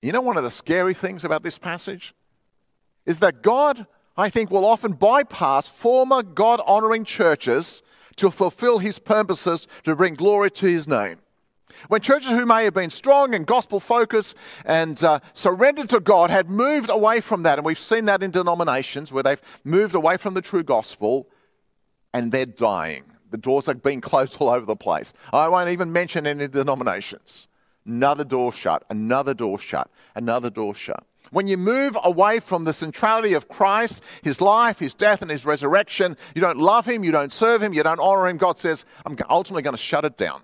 You 0.01 0.11
know, 0.11 0.21
one 0.21 0.37
of 0.37 0.43
the 0.43 0.51
scary 0.51 0.93
things 0.93 1.23
about 1.23 1.43
this 1.43 1.57
passage 1.57 2.13
is 3.05 3.19
that 3.19 3.41
God, 3.41 3.85
I 4.17 4.29
think, 4.29 4.49
will 4.49 4.65
often 4.65 4.93
bypass 4.93 5.67
former 5.67 6.23
God 6.23 6.61
honoring 6.65 7.03
churches 7.03 7.83
to 8.17 8.31
fulfill 8.31 8.79
his 8.79 8.99
purposes 8.99 9.67
to 9.83 9.95
bring 9.95 10.15
glory 10.15 10.51
to 10.51 10.65
his 10.65 10.87
name. 10.87 11.19
When 11.87 12.01
churches 12.01 12.31
who 12.31 12.45
may 12.45 12.65
have 12.65 12.73
been 12.73 12.89
strong 12.89 13.33
and 13.33 13.45
gospel 13.45 13.79
focused 13.79 14.35
and 14.65 15.01
uh, 15.03 15.19
surrendered 15.33 15.89
to 15.89 15.99
God 15.99 16.29
had 16.29 16.49
moved 16.49 16.89
away 16.89 17.21
from 17.21 17.43
that, 17.43 17.57
and 17.57 17.65
we've 17.65 17.79
seen 17.79 18.05
that 18.05 18.21
in 18.21 18.31
denominations 18.31 19.11
where 19.11 19.23
they've 19.23 19.41
moved 19.63 19.95
away 19.95 20.17
from 20.17 20.33
the 20.33 20.41
true 20.41 20.63
gospel 20.63 21.27
and 22.13 22.31
they're 22.31 22.45
dying. 22.45 23.03
The 23.29 23.37
doors 23.37 23.69
are 23.69 23.73
being 23.73 24.01
closed 24.11 24.37
all 24.39 24.49
over 24.49 24.65
the 24.65 24.75
place. 24.75 25.13
I 25.31 25.47
won't 25.47 25.69
even 25.69 25.93
mention 25.93 26.27
any 26.27 26.47
denominations. 26.47 27.47
Another 27.85 28.23
door 28.23 28.53
shut, 28.53 28.83
another 28.89 29.33
door 29.33 29.57
shut, 29.57 29.89
another 30.15 30.49
door 30.49 30.75
shut. 30.75 31.03
When 31.31 31.47
you 31.47 31.57
move 31.57 31.97
away 32.03 32.39
from 32.39 32.65
the 32.65 32.73
centrality 32.73 33.33
of 33.33 33.47
Christ, 33.47 34.03
his 34.21 34.41
life, 34.41 34.79
his 34.79 34.93
death, 34.93 35.21
and 35.21 35.31
his 35.31 35.45
resurrection, 35.45 36.17
you 36.35 36.41
don't 36.41 36.57
love 36.57 36.85
him, 36.85 37.03
you 37.03 37.11
don't 37.11 37.31
serve 37.31 37.63
him, 37.63 37.73
you 37.73 37.83
don't 37.83 37.99
honor 37.99 38.27
him, 38.27 38.37
God 38.37 38.57
says, 38.57 38.85
I'm 39.05 39.15
ultimately 39.29 39.63
going 39.63 39.75
to 39.75 39.81
shut 39.81 40.05
it 40.05 40.17
down. 40.17 40.41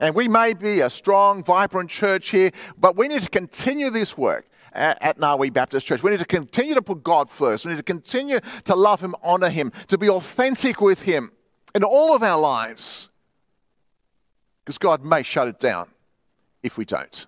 And 0.00 0.14
we 0.14 0.28
may 0.28 0.54
be 0.54 0.80
a 0.80 0.90
strong, 0.90 1.44
vibrant 1.44 1.90
church 1.90 2.30
here, 2.30 2.50
but 2.76 2.96
we 2.96 3.06
need 3.06 3.22
to 3.22 3.28
continue 3.28 3.90
this 3.90 4.18
work 4.18 4.48
at, 4.72 5.18
Narwee 5.18 5.52
Baptist 5.52 5.86
Church. 5.86 6.02
We 6.02 6.10
need 6.10 6.18
to 6.18 6.24
continue 6.24 6.74
to 6.74 6.82
put 6.82 7.04
God 7.04 7.30
first. 7.30 7.64
We 7.64 7.70
need 7.70 7.76
to 7.76 7.84
continue 7.84 8.40
to 8.64 8.74
love 8.74 9.00
Him, 9.00 9.14
honor 9.22 9.50
Him, 9.50 9.72
to 9.88 9.98
be 9.98 10.08
authentic 10.08 10.80
with 10.80 11.02
Him 11.02 11.30
in 11.74 11.84
all 11.84 12.14
of 12.14 12.22
our 12.22 12.38
lives. 12.38 13.08
Because 14.64 14.78
God 14.78 15.04
may 15.04 15.22
shut 15.22 15.48
it 15.48 15.58
down 15.58 15.90
if 16.62 16.78
we 16.78 16.84
don't. 16.84 17.26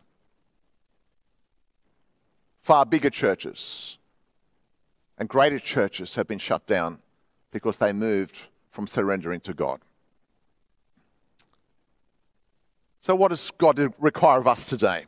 Far 2.63 2.87
bigger 2.87 3.11
churches 3.11 3.99
and 5.19 5.29
greater 5.29 5.59
churches 5.59 6.15
have 6.15 6.27
been 6.27 6.39
shut 6.39 6.67
down 6.67 6.99
because 7.53 7.79
they 7.79 7.93
moved 7.93 8.39
from 8.71 8.87
surrendering 8.87 9.41
to 9.41 9.55
God. 9.55 9.81
So, 13.01 13.15
what 13.15 13.29
does 13.29 13.51
God 13.57 13.79
require 13.99 14.41
of 14.41 14.49
us 14.49 14.67
today? 14.67 15.05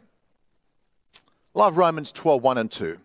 Love 1.55 1.77
Romans 1.77 2.13
12 2.13 2.43
1 2.43 2.59
and 2.59 2.71
2. 2.71 2.99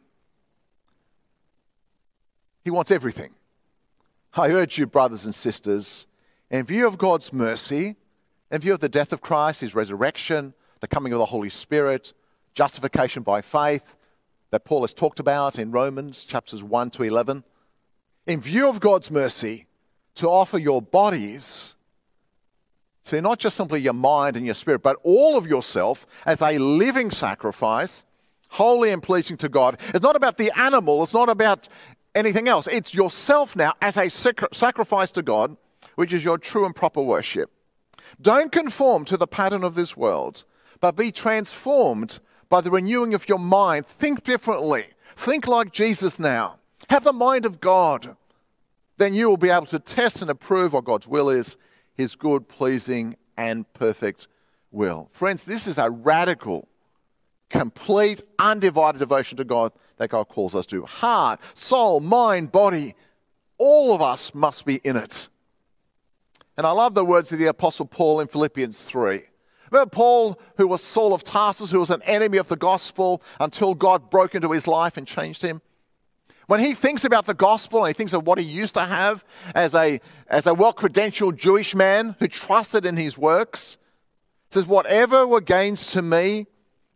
He 2.64 2.70
wants 2.70 2.92
everything. 2.92 3.34
I 4.36 4.50
urge 4.50 4.78
you, 4.78 4.86
brothers 4.86 5.26
and 5.26 5.34
sisters, 5.34 6.06
in 6.50 6.66
view 6.66 6.88
of 6.88 6.98
God's 6.98 7.34
mercy, 7.34 7.96
in 8.54 8.62
view 8.62 8.72
of 8.72 8.80
the 8.80 8.88
death 8.88 9.12
of 9.12 9.20
Christ, 9.20 9.62
his 9.62 9.74
resurrection, 9.74 10.54
the 10.80 10.88
coming 10.88 11.12
of 11.12 11.18
the 11.18 11.26
Holy 11.26 11.50
Spirit, 11.50 12.13
justification 12.54 13.24
by 13.24 13.42
faith 13.42 13.96
that 14.52 14.63
Paul 14.63 14.82
has 14.82 14.94
talked 14.94 15.20
about 15.20 15.58
in 15.58 15.72
Romans 15.72 16.24
chapters 16.24 16.63
1 16.63 16.92
to 16.92 17.04
11, 17.04 17.44
in 18.28 18.39
view 18.39 18.70
of 18.70 18.80
God's 18.80 19.10
mercy, 19.10 19.66
to 20.16 20.30
offer 20.30 20.60
your 20.60 20.84
bodies 20.84 21.74
so 23.06 23.20
not 23.20 23.39
just 23.39 23.58
simply 23.58 23.82
your 23.82 23.94
mind 23.94 24.38
and 24.38 24.46
your 24.46 24.56
spirit, 24.56 24.84
but 24.84 24.98
all 25.04 25.36
of 25.36 25.48
yourself 25.48 26.06
as 26.26 26.39
a 26.42 26.58
living 26.60 27.10
sacrifice, 27.10 28.06
holy 28.50 28.92
and 28.92 29.02
pleasing 29.02 29.36
to 29.38 29.50
God. 29.50 29.80
It's 29.94 30.04
not 30.04 30.16
about 30.16 30.38
the 30.38 30.52
animal, 30.56 31.04
it's 31.04 31.13
not 31.13 31.28
about 31.28 31.68
anything 32.13 32.48
else. 32.48 32.68
It's 32.68 32.94
yourself 32.94 33.56
now 33.56 33.74
as 33.82 33.98
a 33.98 34.10
sacrifice 34.10 35.12
to 35.13 35.24
God, 35.24 35.58
which 35.96 36.13
is 36.13 36.24
your 36.24 36.38
true 36.38 36.66
and 36.66 36.76
proper 36.76 37.02
worship. 37.02 37.50
Don't 38.22 38.52
conform 38.52 39.06
to 39.06 39.18
the 39.18 39.28
pattern 39.28 39.63
of 39.63 39.76
this 39.76 39.98
world, 39.98 40.44
but 40.80 40.96
be 40.96 41.12
transformed 41.12 42.20
by 42.50 42.62
the 42.62 42.72
renewing 42.72 43.13
of 43.13 43.28
your 43.28 43.39
mind. 43.39 43.88
Think 43.88 44.24
differently. 44.24 44.86
Think 45.16 45.48
like 45.48 45.72
Jesus 45.72 46.20
now. 46.20 46.60
Have 46.89 47.04
the 47.04 47.13
mind 47.13 47.46
of 47.46 47.60
God. 47.60 48.16
Then 48.98 49.13
you 49.13 49.30
will 49.30 49.38
be 49.38 49.50
able 49.50 49.66
to 49.68 49.80
test 49.80 50.22
and 50.22 50.30
approve 50.30 50.74
what 50.74 50.86
God's 50.86 51.08
will 51.08 51.30
is 51.30 51.58
his 51.96 52.16
good, 52.16 52.48
pleasing, 52.48 53.16
and 53.38 53.72
perfect 53.74 54.28
will. 54.72 55.10
Friends, 55.12 55.46
this 55.46 55.68
is 55.68 55.78
a 55.78 55.89
radical, 55.89 56.68
complete, 57.50 58.22
undivided 58.39 59.00
devotion 59.00 59.38
to 59.38 59.44
God 59.44 59.72
that 59.98 60.10
God 60.10 60.28
calls 60.28 60.56
us 60.56 60.66
to. 60.68 60.86
Heart, 60.86 61.39
soul, 61.54 62.00
mind, 62.00 62.52
body, 62.52 62.96
all 63.58 63.94
of 63.94 64.02
us 64.02 64.34
must 64.34 64.66
be 64.66 64.76
in 64.84 64.98
it. 64.98 65.30
And 66.58 66.68
I 66.68 66.72
love 66.72 66.94
the 66.94 67.06
words 67.06 67.32
of 67.32 67.39
the 67.39 67.48
Apostle 67.48 67.86
Paul 67.86 68.20
in 68.20 68.28
Philippians 68.28 68.78
3. 68.78 69.24
Remember 69.72 69.89
Paul, 69.89 70.39
who 70.58 70.68
was 70.68 70.84
Saul 70.84 71.13
of 71.13 71.24
Tarsus, 71.24 71.72
who 71.72 71.80
was 71.80 71.89
an 71.89 72.04
enemy 72.04 72.38
of 72.38 72.48
the 72.48 72.56
gospel 72.56 73.24
until 73.39 73.74
God 73.74 74.12
broke 74.12 74.36
into 74.36 74.52
his 74.52 74.68
life 74.68 74.98
and 74.98 75.08
changed 75.08 75.42
him? 75.42 75.62
When 76.46 76.60
he 76.60 76.76
thinks 76.76 77.06
about 77.06 77.26
the 77.26 77.34
gospel 77.34 77.84
and 77.84 77.88
he 77.89 77.98
thinks 77.98 78.13
of 78.13 78.28
what 78.28 78.38
he 78.38 78.46
used 78.46 78.76
to 78.76 78.86
have 78.86 79.26
as 79.56 79.74
a, 79.74 80.00
as 80.28 80.46
a 80.46 80.54
well 80.54 80.74
credentialed 80.74 81.38
Jewish 81.38 81.74
man 81.74 82.16
who 82.20 82.28
trusted 82.28 82.86
in 82.86 82.98
his 82.98 83.18
works, 83.18 83.78
says, 84.52 84.68
Whatever 84.68 85.26
were 85.26 85.42
gains 85.42 85.88
to 85.94 86.04
me, 86.04 86.46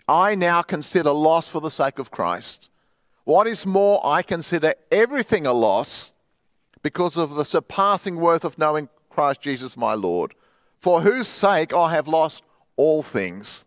I 0.08 0.36
now 0.36 0.62
consider 0.62 1.12
loss 1.12 1.48
for 1.48 1.62
the 1.62 1.72
sake 1.72 1.98
of 1.98 2.12
Christ. 2.12 2.70
What 3.24 3.48
is 3.48 3.66
more, 3.66 4.00
I 4.06 4.22
consider 4.22 4.76
everything 4.92 5.46
a 5.46 5.54
loss 5.54 6.14
because 6.84 7.18
of 7.18 7.36
the 7.36 7.44
surpassing 7.44 8.18
worth 8.18 8.46
of 8.46 8.58
knowing 8.58 8.90
Christ 9.18 9.42
Jesus 9.42 9.76
my 9.76 9.96
Lord, 9.96 10.36
for 10.78 11.02
whose 11.02 11.28
sake 11.28 11.74
I 11.74 11.92
have 11.92 12.08
lost 12.08 12.44
all 12.76 13.02
things. 13.02 13.66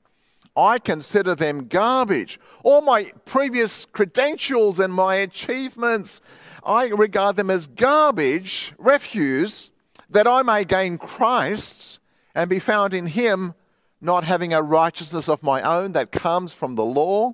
I 0.57 0.79
consider 0.79 1.35
them 1.35 1.67
garbage. 1.67 2.39
All 2.63 2.83
my 2.83 3.11
previous 3.25 3.85
credentials 3.85 4.79
and 4.79 4.95
my 4.95 5.17
achievements, 5.17 6.21
I 6.65 6.87
regard 6.91 7.35
them 7.35 7.51
as 7.51 7.67
garbage, 7.67 8.75
refuse, 8.79 9.73
that 10.09 10.29
I 10.29 10.43
may 10.43 10.65
gain 10.65 10.99
Christ 10.99 11.99
and 12.33 12.49
be 12.49 12.61
found 12.61 12.95
in 12.95 13.09
Him, 13.09 13.55
not 14.01 14.23
having 14.23 14.55
a 14.55 14.63
righteousness 14.63 15.29
of 15.29 15.43
my 15.43 15.63
own 15.63 15.95
that 15.95 16.13
comes 16.13 16.53
from 16.53 16.77
the 16.77 16.85
law, 16.85 17.33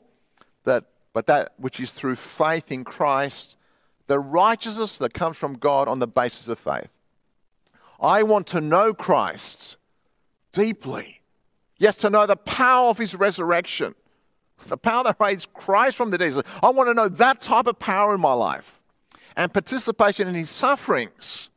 that, 0.65 0.87
but 1.13 1.27
that 1.27 1.53
which 1.59 1.81
is 1.81 1.93
through 1.93 2.17
faith 2.17 2.73
in 2.73 2.83
Christ, 2.83 3.59
the 4.07 4.19
righteousness 4.19 4.97
that 4.97 5.13
comes 5.13 5.37
from 5.37 5.59
God 5.59 5.87
on 5.87 5.99
the 5.99 6.07
basis 6.07 6.49
of 6.49 6.59
faith. 6.59 6.89
I 8.01 8.23
want 8.23 8.47
to 8.49 8.61
know 8.61 8.93
Christ 8.93 9.77
deeply 10.53 11.17
Yes, 11.79 11.97
to 11.99 12.11
know 12.11 12.27
the 12.27 12.37
power 12.37 12.89
of 12.89 12.99
his 12.99 13.15
resurrection, 13.15 13.95
the 14.69 14.79
power 14.79 15.05
that 15.05 15.17
raised 15.21 15.53
Christ 15.53 15.97
from 15.97 16.11
the 16.11 16.19
dead. 16.19 16.43
I 16.63 16.71
want 16.71 16.89
to 16.89 16.95
know 16.95 17.09
that 17.09 17.41
type 17.41 17.67
of 17.67 17.79
power 17.79 18.15
in 18.15 18.21
my 18.21 18.33
life 18.33 18.81
and 19.37 19.53
participation 19.53 20.27
in 20.27 20.35
his 20.35 20.51
sufferings, 20.51 21.51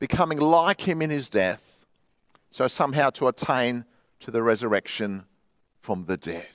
becoming 0.00 0.38
like 0.38 0.80
him 0.80 1.00
in 1.00 1.10
his 1.10 1.28
death, 1.28 1.86
so 2.50 2.66
somehow 2.66 3.10
to 3.10 3.28
attain 3.28 3.84
to 4.20 4.32
the 4.32 4.42
resurrection 4.42 5.24
from 5.80 6.06
the 6.06 6.16
dead. 6.16 6.48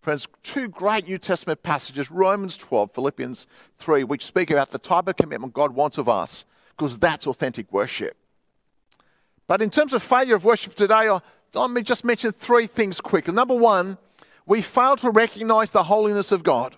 Friends, 0.00 0.28
two 0.42 0.68
great 0.68 1.08
New 1.08 1.18
Testament 1.18 1.62
passages, 1.62 2.10
Romans 2.10 2.56
12, 2.56 2.92
Philippians 2.92 3.46
3, 3.78 4.04
which 4.04 4.24
speak 4.24 4.50
about 4.50 4.70
the 4.70 4.78
type 4.78 5.08
of 5.08 5.16
commitment 5.16 5.52
God 5.52 5.74
wants 5.74 5.98
of 5.98 6.08
us, 6.08 6.44
because 6.76 6.98
that's 6.98 7.26
authentic 7.26 7.72
worship. 7.72 8.16
But 9.46 9.60
in 9.60 9.70
terms 9.70 9.92
of 9.92 10.02
failure 10.02 10.36
of 10.36 10.44
worship 10.44 10.74
today, 10.74 11.10
let 11.54 11.70
me 11.70 11.82
just 11.82 12.04
mention 12.04 12.32
three 12.32 12.66
things 12.66 13.00
quickly. 13.00 13.34
Number 13.34 13.54
one, 13.54 13.98
we 14.46 14.62
fail 14.62 14.96
to 14.96 15.10
recognize 15.10 15.70
the 15.70 15.84
holiness 15.84 16.32
of 16.32 16.42
God. 16.42 16.76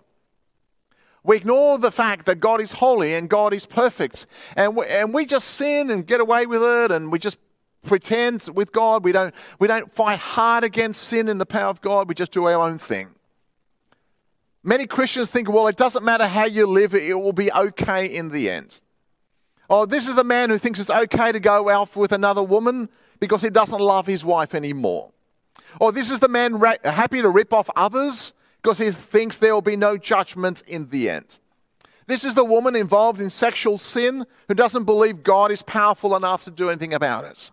We 1.22 1.37
ignore 1.37 1.79
the 1.79 1.90
fact 1.90 2.26
that 2.26 2.38
God 2.38 2.61
is 2.61 2.72
holy 2.72 3.14
and 3.14 3.29
God 3.29 3.52
is 3.52 3.66
perfect. 3.66 4.26
And 4.55 4.76
we, 4.76 4.87
and 4.87 5.12
we 5.12 5.26
just 5.26 5.48
sin 5.48 5.90
and 5.90 6.07
get 6.07 6.20
away 6.20 6.46
with 6.46 6.62
it 6.62 6.92
and 6.92 7.11
we 7.11 7.18
just 7.18 7.38
pretend 7.83 8.48
with 8.55 8.72
God. 8.72 9.02
We 9.02 9.11
don't, 9.11 9.35
we 9.59 9.66
don't 9.66 9.92
fight 9.92 10.20
hard 10.20 10.62
against 10.62 11.02
sin 11.02 11.29
in 11.29 11.38
the 11.38 11.46
power 11.46 11.68
of 11.68 11.81
God. 11.81 12.09
We 12.09 12.14
just 12.14 12.31
do 12.31 12.44
our 12.44 12.61
own 12.61 12.79
thing. 12.79 13.11
Many 14.62 14.87
Christians 14.87 15.31
think, 15.31 15.48
well, 15.48 15.66
it 15.66 15.76
doesn't 15.76 16.05
matter 16.05 16.26
how 16.26 16.44
you 16.44 16.66
live, 16.66 16.94
it 16.94 17.14
will 17.14 17.33
be 17.33 17.52
okay 17.52 18.07
in 18.07 18.31
the 18.31 18.50
end. 18.50 18.81
Oh, 19.68 19.87
this 19.87 20.07
is 20.07 20.14
the 20.14 20.24
man 20.24 20.50
who 20.50 20.59
thinks 20.59 20.79
it's 20.79 20.90
okay 20.90 21.33
to 21.33 21.40
go 21.40 21.68
out 21.68 21.96
with 21.96 22.12
another 22.12 22.42
woman 22.42 22.88
because 23.18 23.42
he 23.42 23.50
doesn't 23.50 23.81
love 23.81 24.07
his 24.07 24.24
wife 24.24 24.55
anymore. 24.55 25.12
Or 25.81 25.92
this 25.92 26.11
is 26.11 26.20
the 26.20 26.29
man 26.29 26.59
ra- 26.59 26.74
happy 26.85 27.20
to 27.20 27.29
rip 27.29 27.52
off 27.52 27.68
others 27.76 28.33
because 28.62 28.79
he 28.79 28.90
thinks 28.90 29.37
there 29.37 29.55
will 29.55 29.62
be 29.62 29.76
no 29.76 29.96
judgment 29.96 30.62
in 30.66 30.88
the 30.90 31.11
end. 31.11 31.38
This 32.07 32.24
is 32.24 32.35
the 32.35 32.44
woman 32.44 32.76
involved 32.76 33.20
in 33.20 33.31
sexual 33.31 33.79
sin 33.79 34.26
who 34.46 34.55
doesn't 34.55 34.85
believe 34.85 35.24
God 35.24 35.50
is 35.50 35.62
powerful 35.62 36.14
enough 36.14 36.44
to 36.44 36.50
do 36.50 36.70
anything 36.70 36.94
about 36.94 37.24
it. 37.24 37.50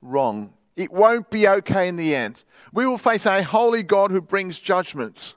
Wrong. 0.00 0.54
It 0.76 0.92
won't 0.92 1.28
be 1.30 1.48
okay 1.48 1.88
in 1.88 1.96
the 1.96 2.14
end. 2.14 2.44
We 2.72 2.86
will 2.86 2.98
face 2.98 3.26
a 3.26 3.42
holy 3.42 3.82
God 3.82 4.12
who 4.12 4.20
brings 4.20 4.58
judgment. 4.58 5.34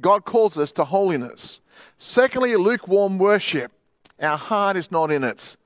God 0.00 0.24
calls 0.24 0.56
us 0.56 0.72
to 0.72 0.84
holiness. 0.84 1.60
Secondly, 1.98 2.56
lukewarm 2.56 3.18
worship. 3.18 3.70
Our 4.20 4.38
heart 4.38 4.76
is 4.76 4.90
not 4.90 5.10
in 5.10 5.24
it. 5.24 5.56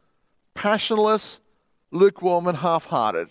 Passionless, 0.54 1.40
lukewarm, 1.90 2.46
and 2.46 2.58
half 2.58 2.87
hearted. 2.87 3.28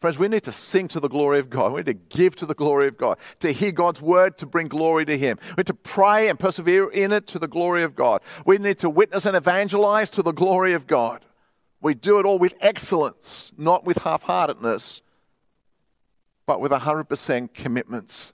Friends, 0.00 0.16
we 0.16 0.28
need 0.28 0.44
to 0.44 0.52
sing 0.52 0.86
to 0.88 1.00
the 1.00 1.08
glory 1.08 1.40
of 1.40 1.50
God. 1.50 1.72
We 1.72 1.78
need 1.78 1.86
to 1.86 1.94
give 1.94 2.36
to 2.36 2.46
the 2.46 2.54
glory 2.54 2.86
of 2.86 2.96
God, 2.96 3.18
to 3.40 3.50
hear 3.50 3.72
God's 3.72 4.00
word, 4.00 4.38
to 4.38 4.46
bring 4.46 4.68
glory 4.68 5.04
to 5.04 5.18
Him. 5.18 5.38
We 5.56 5.62
need 5.62 5.66
to 5.66 5.74
pray 5.74 6.28
and 6.28 6.38
persevere 6.38 6.88
in 6.88 7.10
it 7.10 7.26
to 7.28 7.40
the 7.40 7.48
glory 7.48 7.82
of 7.82 7.96
God. 7.96 8.20
We 8.46 8.58
need 8.58 8.78
to 8.80 8.90
witness 8.90 9.26
and 9.26 9.36
evangelize 9.36 10.10
to 10.12 10.22
the 10.22 10.32
glory 10.32 10.72
of 10.72 10.86
God. 10.86 11.24
We 11.80 11.94
do 11.94 12.20
it 12.20 12.26
all 12.26 12.38
with 12.38 12.54
excellence, 12.60 13.52
not 13.56 13.84
with 13.84 13.98
half 13.98 14.22
heartedness, 14.22 15.02
but 16.46 16.60
with 16.60 16.70
100% 16.70 17.52
commitments. 17.52 18.32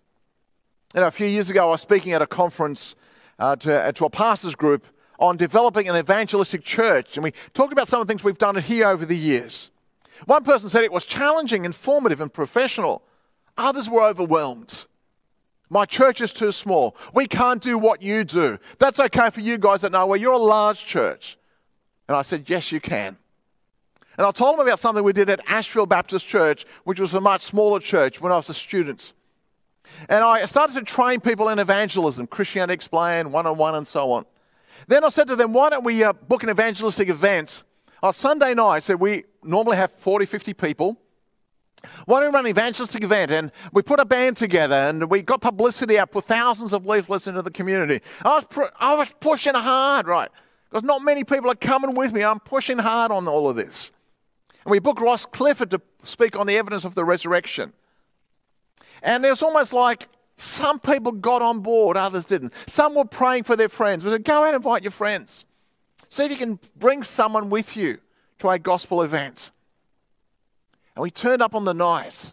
You 0.94 1.00
know, 1.00 1.07
a 1.07 1.11
few 1.11 1.27
years 1.27 1.48
ago, 1.48 1.68
I 1.68 1.70
was 1.70 1.81
speaking 1.81 2.12
at 2.12 2.20
a 2.20 2.27
conference 2.27 2.94
uh, 3.38 3.57
to, 3.57 3.83
uh, 3.83 3.92
to 3.92 4.05
a 4.05 4.11
pastor's 4.11 4.55
group 4.55 4.87
on 5.18 5.37
developing 5.37 5.88
an 5.88 5.96
evangelistic 5.96 6.64
church, 6.64 7.16
and 7.16 7.24
we 7.24 7.33
talked 7.53 7.72
about 7.72 7.88
some 7.88 8.00
of 8.00 8.07
the 8.07 8.11
things 8.11 8.24
we've 8.24 8.38
done 8.38 8.57
here 8.57 8.88
over 8.88 9.05
the 9.05 9.16
years. 9.16 9.70
One 10.27 10.44
person 10.44 10.68
said 10.68 10.85
it 10.85 10.92
was 10.92 11.05
challenging, 11.05 11.64
informative, 11.64 12.20
and 12.20 12.33
professional. 12.33 13.03
Others 13.57 13.88
were 13.88 14.03
overwhelmed. 14.03 14.87
My 15.70 15.87
church 15.87 16.20
is 16.20 16.33
too 16.33 16.53
small. 16.53 16.96
We 17.14 17.27
can't 17.27 17.62
do 17.62 17.79
what 17.79 18.03
you 18.03 18.24
do. 18.24 18.59
That's 18.79 19.00
okay 19.00 19.31
for 19.31 19.40
you 19.40 19.59
guys 19.59 19.81
that 19.81 19.92
know 19.92 20.07
where 20.07 20.18
you're 20.18 20.33
a 20.33 20.38
large 20.38 20.85
church. 20.85 21.37
And 22.07 22.16
I 22.16 22.22
said, 22.22 22.48
Yes, 22.48 22.70
you 22.70 22.81
can. 22.81 23.16
And 24.16 24.27
I 24.27 24.31
told 24.31 24.57
them 24.57 24.66
about 24.66 24.79
something 24.79 25.03
we 25.03 25.12
did 25.12 25.29
at 25.29 25.40
Ashfield 25.48 25.88
Baptist 25.88 26.29
Church, 26.29 26.66
which 26.85 27.00
was 27.00 27.14
a 27.14 27.20
much 27.20 27.42
smaller 27.42 27.81
church 27.81 28.20
when 28.20 28.31
I 28.31 28.37
was 28.37 28.48
a 28.48 28.55
student. 28.55 29.12
And 30.09 30.22
I 30.22 30.44
started 30.44 30.74
to 30.74 30.83
train 30.83 31.20
people 31.20 31.48
in 31.48 31.59
evangelism, 31.59 32.27
Christianity 32.27 32.74
Explained, 32.74 33.33
one 33.33 33.46
on 33.46 33.57
one, 33.57 33.74
and 33.74 33.87
so 33.87 34.12
on. 34.12 34.27
Then 34.87 35.05
I 35.05 35.09
said 35.09 35.27
to 35.29 35.37
them, 35.37 35.53
Why 35.53 35.70
don't 35.70 35.85
we 35.85 36.03
uh, 36.03 36.12
book 36.12 36.42
an 36.42 36.51
evangelistic 36.51 37.09
event 37.09 37.62
on 38.03 38.12
Sunday 38.12 38.55
night, 38.55 38.83
so 38.83 38.97
we 38.97 39.25
normally 39.42 39.77
have 39.77 39.92
40, 39.92 40.27
50 40.27 40.55
people. 40.55 41.01
Why 42.07 42.20
don't 42.20 42.31
we 42.31 42.35
run 42.35 42.44
an 42.47 42.51
evangelistic 42.51 43.03
event? 43.03 43.31
And 43.31 43.53
we 43.73 43.83
put 43.83 44.01
a 44.01 44.05
band 44.05 44.37
together 44.37 44.75
and 44.75 45.11
we 45.11 45.23
got 45.23 45.40
publicity 45.40 45.99
out, 45.99 46.11
put 46.11 46.25
thousands 46.25 46.73
of 46.73 46.87
leaflets 46.87 47.27
into 47.27 47.42
the 47.42 47.51
community. 47.51 48.03
I 48.23 48.37
was, 48.37 48.44
pr- 48.44 48.75
I 48.79 48.94
was 48.94 49.14
pushing 49.20 49.55
hard, 49.55 50.07
right? 50.07 50.31
Because 50.70 50.83
not 50.83 51.03
many 51.03 51.25
people 51.25 51.51
are 51.51 51.55
coming 51.55 51.94
with 51.94 52.12
me. 52.12 52.25
I'm 52.25 52.40
pushing 52.40 52.79
hard 52.79 53.12
on 53.12 53.29
all 53.29 53.49
of 53.49 53.57
this. 53.57 53.92
And 54.64 54.70
we 54.70 54.79
booked 54.79 55.01
Ross 55.01 55.27
Clifford 55.27 55.70
to 55.73 55.81
speak 56.05 56.37
on 56.38 56.47
the 56.47 56.57
evidence 56.57 56.85
of 56.85 56.94
the 56.94 57.05
resurrection. 57.05 57.73
And 59.03 59.25
it 59.25 59.31
was 59.31 59.42
almost 59.42 59.73
like 59.73 60.09
some 60.37 60.81
people 60.81 61.12
got 61.12 61.42
on 61.42 61.61
board, 61.61 61.97
others 61.97 62.25
didn't. 62.25 62.53
Some 62.66 62.94
were 62.94 63.05
praying 63.05 63.44
for 63.44 63.57
their 63.57 63.68
friends. 63.68 64.05
We 64.05 64.11
said, 64.11 64.25
go 64.25 64.42
out 64.42 64.49
and 64.49 64.57
invite 64.57 64.83
your 64.83 64.90
friends. 64.90 65.47
See 66.09 66.25
if 66.25 66.31
you 66.31 66.37
can 66.37 66.59
bring 66.77 67.03
someone 67.03 67.51
with 67.51 67.77
you 67.77 67.99
to 68.38 68.49
a 68.49 68.59
gospel 68.59 69.03
event. 69.03 69.51
And 70.94 71.03
we 71.03 71.11
turned 71.11 71.42
up 71.42 71.55
on 71.55 71.64
the 71.64 71.75
night. 71.75 72.33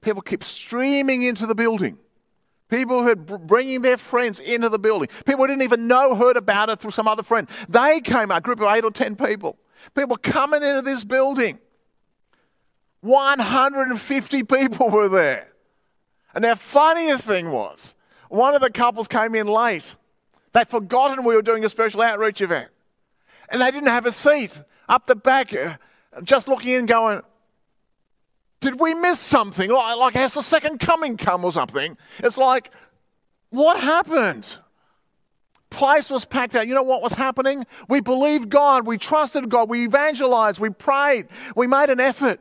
People 0.00 0.22
kept 0.22 0.44
streaming 0.44 1.22
into 1.22 1.46
the 1.46 1.54
building. 1.54 1.98
People 2.68 3.02
who 3.02 3.14
were 3.14 3.38
bringing 3.38 3.82
their 3.82 3.96
friends 3.96 4.40
into 4.40 4.68
the 4.68 4.78
building. 4.78 5.08
People 5.24 5.42
who 5.42 5.48
didn't 5.48 5.62
even 5.62 5.86
know 5.86 6.14
heard 6.14 6.36
about 6.36 6.68
it 6.68 6.80
through 6.80 6.90
some 6.90 7.06
other 7.06 7.22
friend. 7.22 7.48
They 7.68 8.00
came, 8.00 8.30
a 8.30 8.40
group 8.40 8.60
of 8.60 8.74
eight 8.74 8.84
or 8.84 8.90
ten 8.90 9.14
people. 9.14 9.56
People 9.94 10.16
coming 10.16 10.62
into 10.62 10.82
this 10.82 11.04
building. 11.04 11.58
150 13.02 14.42
people 14.42 14.90
were 14.90 15.08
there. 15.08 15.52
And 16.36 16.44
the 16.44 16.54
funniest 16.54 17.24
thing 17.24 17.50
was, 17.50 17.94
one 18.28 18.54
of 18.54 18.60
the 18.60 18.70
couples 18.70 19.08
came 19.08 19.34
in 19.34 19.46
late. 19.46 19.96
They'd 20.52 20.68
forgotten 20.68 21.24
we 21.24 21.34
were 21.34 21.40
doing 21.40 21.64
a 21.64 21.68
special 21.70 22.02
outreach 22.02 22.42
event. 22.42 22.68
And 23.48 23.62
they 23.62 23.70
didn't 23.70 23.88
have 23.88 24.04
a 24.04 24.10
seat 24.10 24.60
up 24.86 25.06
the 25.06 25.16
back, 25.16 25.54
uh, 25.54 25.76
just 26.22 26.46
looking 26.46 26.74
in, 26.74 26.84
going, 26.84 27.22
Did 28.60 28.78
we 28.78 28.92
miss 28.92 29.18
something? 29.18 29.70
Like, 29.70 30.12
has 30.12 30.34
the 30.34 30.42
second 30.42 30.78
coming 30.78 31.16
come 31.16 31.42
or 31.42 31.52
something? 31.52 31.96
It's 32.18 32.36
like, 32.36 32.70
What 33.48 33.80
happened? 33.80 34.58
Place 35.70 36.10
was 36.10 36.26
packed 36.26 36.54
out. 36.54 36.68
You 36.68 36.74
know 36.74 36.82
what 36.82 37.00
was 37.00 37.14
happening? 37.14 37.64
We 37.88 38.02
believed 38.02 38.50
God, 38.50 38.86
we 38.86 38.98
trusted 38.98 39.48
God, 39.48 39.70
we 39.70 39.84
evangelized, 39.84 40.60
we 40.60 40.68
prayed, 40.68 41.28
we 41.54 41.66
made 41.66 41.88
an 41.88 41.98
effort 41.98 42.40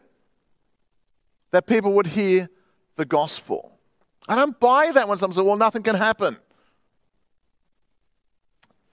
that 1.52 1.66
people 1.66 1.94
would 1.94 2.08
hear 2.08 2.50
the 2.98 3.06
gospel. 3.06 3.75
I 4.28 4.36
don't 4.36 4.60
buy 4.60 4.92
that 4.92 5.08
when 5.08 5.18
someone 5.18 5.36
says, 5.36 5.44
Well, 5.44 5.56
nothing 5.56 5.84
can 5.84 5.96
happen. 5.96 6.38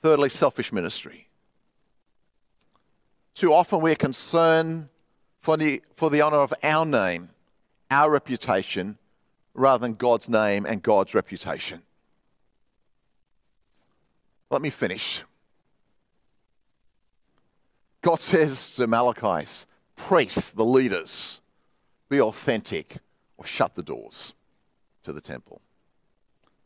Thirdly, 0.03 0.29
selfish 0.29 0.73
ministry. 0.73 1.29
Too 3.35 3.55
often 3.55 3.81
we're 3.81 3.97
concerned 3.97 4.88
for 5.38 5.57
the, 5.57 5.83
for 5.95 6.11
the 6.11 6.23
honour 6.23 6.38
of 6.38 6.53
our 6.62 6.85
name, 6.85 7.31
our 7.90 8.11
reputation, 8.11 8.99
rather 9.55 9.81
than 9.81 9.95
God's 9.95 10.29
name 10.29 10.66
and 10.66 10.83
God's 10.83 11.14
reputation. 11.14 11.83
Let 14.51 14.61
me 14.61 14.71
finish. 14.71 15.23
God 18.03 18.21
says 18.21 18.73
to 18.73 18.87
Malachi, 18.87 19.47
priests, 19.97 20.51
the 20.51 20.64
leaders, 20.64 21.40
be 22.09 22.21
authentic 22.21 22.99
or 23.38 23.47
shut 23.47 23.75
the 23.75 23.83
doors 23.83 24.35
to 25.04 25.12
the 25.12 25.20
temple. 25.20 25.60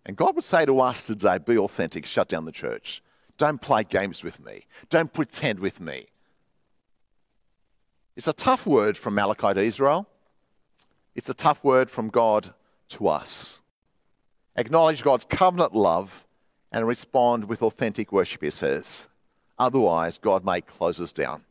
And 0.04 0.16
God 0.16 0.34
would 0.36 0.44
say 0.44 0.64
to 0.64 0.80
us 0.80 1.06
today, 1.06 1.38
be 1.38 1.58
authentic, 1.58 2.06
shut 2.06 2.28
down 2.28 2.44
the 2.44 2.52
church. 2.52 3.02
Don't 3.38 3.60
play 3.60 3.84
games 3.84 4.22
with 4.22 4.44
me. 4.44 4.66
Don't 4.88 5.12
pretend 5.12 5.58
with 5.58 5.80
me. 5.80 6.06
It's 8.14 8.28
a 8.28 8.32
tough 8.32 8.66
word 8.66 8.96
from 8.96 9.14
Malachi 9.14 9.54
to 9.54 9.60
Israel. 9.60 10.08
It's 11.14 11.28
a 11.28 11.34
tough 11.34 11.64
word 11.64 11.90
from 11.90 12.08
God 12.08 12.54
to 12.90 13.08
us. 13.08 13.60
Acknowledge 14.54 15.02
God's 15.02 15.24
covenant 15.24 15.74
love 15.74 16.24
and 16.72 16.86
respond 16.86 17.44
with 17.44 17.62
authentic 17.62 18.12
worship, 18.12 18.42
he 18.42 18.50
says. 18.50 19.08
Otherwise, 19.58 20.18
God 20.18 20.44
may 20.44 20.60
close 20.60 21.00
us 21.00 21.12
down. 21.12 21.45